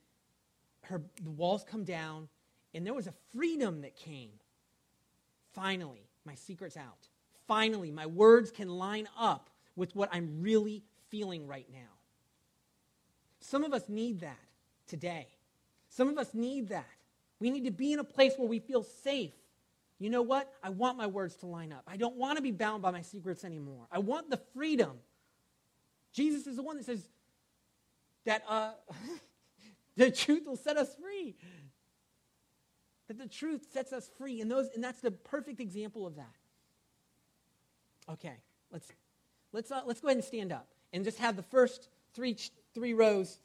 her 0.86 1.02
the 1.24 1.30
walls 1.30 1.64
come 1.64 1.84
down 1.84 2.28
and 2.74 2.86
there 2.86 2.94
was 2.94 3.08
a 3.08 3.14
freedom 3.36 3.82
that 3.82 3.96
came. 3.96 4.32
Finally, 5.54 6.08
my 6.26 6.36
secret's 6.36 6.78
out. 6.78 7.10
Finally, 7.48 7.92
my 7.92 8.06
words 8.06 8.52
can 8.52 8.70
line 8.70 9.08
up 9.18 9.50
with 9.76 9.96
what 9.96 10.10
I'm 10.12 10.42
really 10.42 10.84
feeling 11.10 11.48
right 11.48 11.68
now. 11.72 11.80
Some 13.40 13.64
of 13.64 13.74
us 13.74 13.84
need 13.90 14.22
that 14.22 14.40
today. 14.88 15.28
Some 15.90 16.08
of 16.08 16.18
us 16.18 16.34
need 16.34 16.70
that. 16.70 16.88
We 17.40 17.50
need 17.50 17.66
to 17.66 17.72
be 17.72 17.92
in 17.92 18.00
a 18.00 18.04
place 18.04 18.34
where 18.38 18.48
we 18.48 18.60
feel 18.60 18.84
safe. 18.84 19.34
You 20.00 20.10
know 20.10 20.22
what? 20.22 20.52
I 20.64 20.70
want 20.70 20.98
my 20.98 21.08
words 21.08 21.36
to 21.38 21.48
line 21.48 21.74
up. 21.74 21.84
I 21.88 21.98
don't 21.98 22.16
want 22.16 22.38
to 22.38 22.42
be 22.42 22.52
bound 22.52 22.82
by 22.82 22.92
my 22.92 23.02
secrets 23.02 23.44
anymore. 23.44 23.88
I 23.92 24.00
want 24.00 24.30
the 24.30 24.40
freedom. 24.56 24.94
Jesus 26.14 26.48
is 26.48 26.56
the 26.56 26.64
one 26.64 26.78
that 26.78 26.86
says 26.86 27.08
that 28.26 28.44
uh, 28.48 28.72
the 29.98 30.12
truth 30.12 30.46
will 30.46 30.56
set 30.56 30.78
us 30.78 30.96
free. 30.96 31.36
That 33.12 33.18
the 33.18 33.28
truth 33.28 33.68
sets 33.74 33.92
us 33.92 34.10
free. 34.18 34.40
And, 34.40 34.50
those, 34.50 34.70
and 34.74 34.82
that's 34.82 35.02
the 35.02 35.12
perfect 35.12 35.60
example 35.60 36.08
of 36.08 36.16
that. 36.16 36.34
Okay, 38.10 38.36
let's, 38.72 38.88
let's, 39.52 39.70
uh, 39.70 39.82
let's 39.86 40.00
go 40.00 40.08
ahead 40.08 40.16
and 40.16 40.24
stand 40.24 40.54
up 40.54 40.66
and 40.94 41.04
just 41.04 41.18
have 41.18 41.36
the 41.36 41.44
first 41.44 41.90
three, 42.14 42.38
three 42.74 42.94
rows 42.94 43.40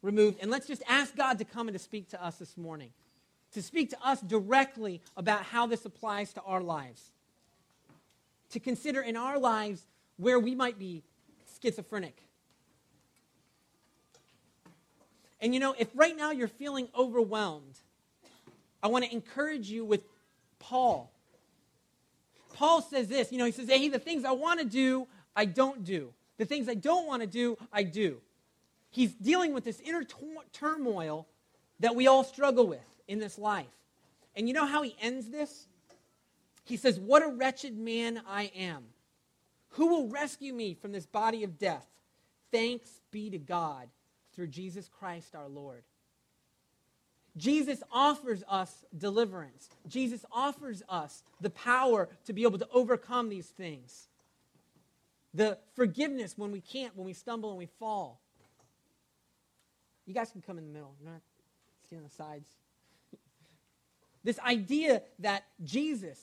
removed. 0.00 0.38
And 0.40 0.50
let's 0.50 0.66
just 0.66 0.82
ask 0.88 1.14
God 1.14 1.36
to 1.40 1.44
come 1.44 1.68
and 1.68 1.74
to 1.74 1.78
speak 1.78 2.08
to 2.08 2.24
us 2.24 2.36
this 2.36 2.56
morning, 2.56 2.88
to 3.52 3.60
speak 3.60 3.90
to 3.90 3.98
us 4.02 4.22
directly 4.22 5.02
about 5.14 5.42
how 5.42 5.66
this 5.66 5.84
applies 5.84 6.32
to 6.32 6.40
our 6.40 6.62
lives, 6.62 7.10
to 8.52 8.60
consider 8.60 9.02
in 9.02 9.14
our 9.14 9.38
lives 9.38 9.84
where 10.16 10.38
we 10.38 10.54
might 10.54 10.78
be 10.78 11.02
schizophrenic. 11.60 12.16
And 15.38 15.52
you 15.52 15.60
know, 15.60 15.74
if 15.78 15.88
right 15.94 16.16
now 16.16 16.30
you're 16.30 16.48
feeling 16.48 16.88
overwhelmed, 16.98 17.76
I 18.82 18.88
want 18.88 19.04
to 19.04 19.12
encourage 19.12 19.70
you 19.70 19.84
with 19.84 20.02
Paul. 20.58 21.12
Paul 22.54 22.82
says 22.82 23.08
this, 23.08 23.32
you 23.32 23.38
know, 23.38 23.44
he 23.44 23.52
says, 23.52 23.68
hey, 23.68 23.88
the 23.88 23.98
things 23.98 24.24
I 24.24 24.32
want 24.32 24.60
to 24.60 24.66
do, 24.66 25.06
I 25.34 25.44
don't 25.44 25.84
do. 25.84 26.12
The 26.38 26.44
things 26.44 26.68
I 26.68 26.74
don't 26.74 27.06
want 27.06 27.22
to 27.22 27.26
do, 27.26 27.56
I 27.72 27.82
do. 27.82 28.20
He's 28.90 29.12
dealing 29.12 29.54
with 29.54 29.64
this 29.64 29.80
inner 29.80 30.04
turmoil 30.52 31.26
that 31.78 31.94
we 31.94 32.06
all 32.06 32.24
struggle 32.24 32.66
with 32.66 32.80
in 33.06 33.18
this 33.18 33.38
life. 33.38 33.66
And 34.34 34.48
you 34.48 34.54
know 34.54 34.66
how 34.66 34.82
he 34.82 34.96
ends 35.00 35.28
this? 35.28 35.66
He 36.64 36.76
says, 36.76 36.98
What 36.98 37.22
a 37.22 37.28
wretched 37.28 37.76
man 37.76 38.22
I 38.28 38.50
am. 38.56 38.84
Who 39.70 39.86
will 39.86 40.08
rescue 40.08 40.52
me 40.52 40.74
from 40.74 40.92
this 40.92 41.06
body 41.06 41.44
of 41.44 41.58
death? 41.58 41.86
Thanks 42.50 42.88
be 43.10 43.30
to 43.30 43.38
God 43.38 43.88
through 44.34 44.48
Jesus 44.48 44.88
Christ 44.88 45.34
our 45.34 45.48
Lord. 45.48 45.82
Jesus 47.36 47.82
offers 47.92 48.42
us 48.48 48.84
deliverance. 48.96 49.68
Jesus 49.88 50.24
offers 50.32 50.82
us 50.88 51.22
the 51.40 51.50
power 51.50 52.08
to 52.26 52.32
be 52.32 52.42
able 52.42 52.58
to 52.58 52.68
overcome 52.72 53.28
these 53.28 53.46
things. 53.46 54.08
The 55.32 55.58
forgiveness 55.74 56.36
when 56.36 56.50
we 56.50 56.60
can't, 56.60 56.96
when 56.96 57.06
we 57.06 57.12
stumble 57.12 57.50
and 57.50 57.58
we 57.58 57.68
fall. 57.78 58.20
You 60.06 60.14
guys 60.14 60.30
can 60.30 60.42
come 60.42 60.58
in 60.58 60.64
the 60.64 60.72
middle. 60.72 60.94
You're 61.00 61.12
not 61.12 61.20
on 61.92 62.02
the 62.04 62.10
sides. 62.10 62.48
this 64.24 64.38
idea 64.40 65.02
that 65.20 65.44
Jesus, 65.64 66.18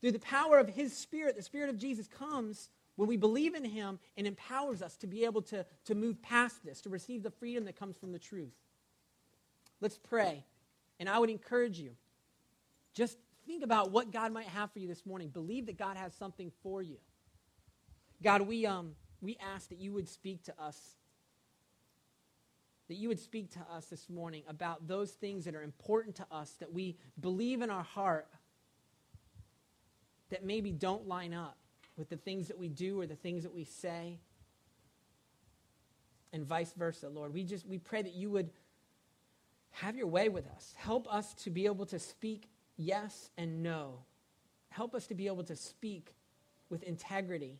through 0.00 0.12
the 0.12 0.18
power 0.20 0.58
of 0.58 0.68
his 0.68 0.96
spirit, 0.96 1.36
the 1.36 1.42
spirit 1.42 1.70
of 1.70 1.78
Jesus 1.78 2.06
comes 2.06 2.70
when 2.96 3.08
we 3.08 3.16
believe 3.16 3.54
in 3.54 3.64
him 3.64 3.98
and 4.16 4.26
empowers 4.26 4.82
us 4.82 4.96
to 4.96 5.06
be 5.06 5.24
able 5.24 5.42
to, 5.42 5.64
to 5.84 5.94
move 5.94 6.20
past 6.22 6.64
this, 6.64 6.80
to 6.82 6.88
receive 6.88 7.22
the 7.22 7.30
freedom 7.30 7.64
that 7.64 7.78
comes 7.78 7.96
from 7.96 8.12
the 8.12 8.18
truth. 8.18 8.54
Let's 9.80 9.98
pray. 9.98 10.44
And 11.00 11.08
I 11.08 11.18
would 11.18 11.30
encourage 11.30 11.78
you 11.78 11.92
just 12.94 13.16
think 13.46 13.62
about 13.62 13.92
what 13.92 14.10
God 14.10 14.32
might 14.32 14.46
have 14.46 14.72
for 14.72 14.78
you 14.78 14.88
this 14.88 15.06
morning. 15.06 15.28
Believe 15.28 15.66
that 15.66 15.78
God 15.78 15.96
has 15.96 16.14
something 16.14 16.50
for 16.62 16.82
you. 16.82 16.96
God, 18.22 18.42
we, 18.42 18.66
um, 18.66 18.92
we 19.20 19.38
ask 19.54 19.68
that 19.68 19.78
you 19.78 19.92
would 19.92 20.08
speak 20.08 20.42
to 20.44 20.54
us, 20.60 20.96
that 22.88 22.96
you 22.96 23.08
would 23.08 23.20
speak 23.20 23.52
to 23.52 23.60
us 23.72 23.86
this 23.86 24.08
morning 24.08 24.42
about 24.48 24.88
those 24.88 25.12
things 25.12 25.44
that 25.44 25.54
are 25.54 25.62
important 25.62 26.16
to 26.16 26.26
us, 26.32 26.50
that 26.58 26.72
we 26.72 26.96
believe 27.20 27.62
in 27.62 27.70
our 27.70 27.84
heart 27.84 28.26
that 30.30 30.44
maybe 30.44 30.72
don't 30.72 31.06
line 31.06 31.32
up 31.32 31.56
with 31.96 32.08
the 32.08 32.16
things 32.16 32.48
that 32.48 32.58
we 32.58 32.68
do 32.68 33.00
or 33.00 33.06
the 33.06 33.16
things 33.16 33.42
that 33.42 33.54
we 33.54 33.64
say, 33.64 34.18
and 36.32 36.44
vice 36.44 36.72
versa, 36.72 37.08
Lord. 37.08 37.32
We 37.32 37.44
just 37.44 37.66
we 37.66 37.78
pray 37.78 38.02
that 38.02 38.12
you 38.12 38.30
would 38.30 38.50
have 39.80 39.96
your 39.96 40.06
way 40.06 40.28
with 40.28 40.46
us. 40.48 40.74
Help 40.76 41.12
us 41.12 41.34
to 41.34 41.50
be 41.50 41.66
able 41.66 41.86
to 41.86 41.98
speak 41.98 42.48
yes 42.76 43.30
and 43.38 43.62
no. 43.62 44.00
Help 44.70 44.94
us 44.94 45.06
to 45.06 45.14
be 45.14 45.26
able 45.26 45.44
to 45.44 45.56
speak 45.56 46.14
with 46.68 46.82
integrity 46.82 47.58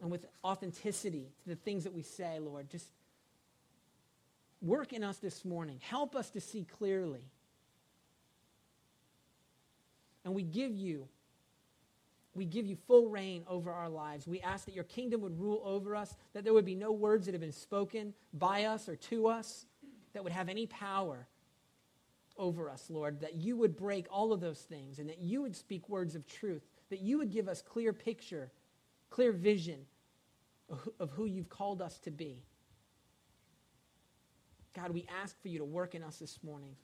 and 0.00 0.10
with 0.10 0.26
authenticity 0.44 1.28
to 1.42 1.48
the 1.50 1.56
things 1.56 1.84
that 1.84 1.92
we 1.92 2.02
say, 2.02 2.38
Lord. 2.38 2.70
Just 2.70 2.86
work 4.62 4.92
in 4.92 5.04
us 5.04 5.18
this 5.18 5.44
morning. 5.44 5.78
Help 5.82 6.16
us 6.16 6.30
to 6.30 6.40
see 6.40 6.66
clearly. 6.78 7.24
And 10.24 10.34
we 10.34 10.42
give 10.42 10.74
you 10.74 11.06
we 12.34 12.44
give 12.44 12.66
you 12.66 12.76
full 12.86 13.08
reign 13.08 13.44
over 13.48 13.72
our 13.72 13.88
lives. 13.88 14.28
We 14.28 14.42
ask 14.42 14.66
that 14.66 14.74
your 14.74 14.84
kingdom 14.84 15.22
would 15.22 15.40
rule 15.40 15.62
over 15.64 15.96
us, 15.96 16.14
that 16.34 16.44
there 16.44 16.52
would 16.52 16.66
be 16.66 16.74
no 16.74 16.92
words 16.92 17.24
that 17.24 17.32
have 17.32 17.40
been 17.40 17.50
spoken 17.50 18.12
by 18.34 18.64
us 18.64 18.90
or 18.90 18.96
to 18.96 19.26
us 19.26 19.64
that 20.16 20.24
would 20.24 20.32
have 20.32 20.48
any 20.48 20.66
power 20.66 21.28
over 22.38 22.70
us, 22.70 22.86
Lord, 22.88 23.20
that 23.20 23.34
you 23.34 23.54
would 23.58 23.76
break 23.76 24.06
all 24.10 24.32
of 24.32 24.40
those 24.40 24.60
things 24.60 24.98
and 24.98 25.10
that 25.10 25.18
you 25.18 25.42
would 25.42 25.54
speak 25.54 25.90
words 25.90 26.14
of 26.14 26.26
truth, 26.26 26.62
that 26.88 27.00
you 27.00 27.18
would 27.18 27.30
give 27.30 27.50
us 27.50 27.60
clear 27.60 27.92
picture, 27.92 28.50
clear 29.10 29.30
vision 29.30 29.80
of 30.98 31.10
who 31.10 31.26
you've 31.26 31.50
called 31.50 31.82
us 31.82 31.98
to 31.98 32.10
be. 32.10 32.42
God, 34.74 34.90
we 34.92 35.06
ask 35.22 35.38
for 35.42 35.48
you 35.48 35.58
to 35.58 35.66
work 35.66 35.94
in 35.94 36.02
us 36.02 36.16
this 36.16 36.38
morning. 36.42 36.76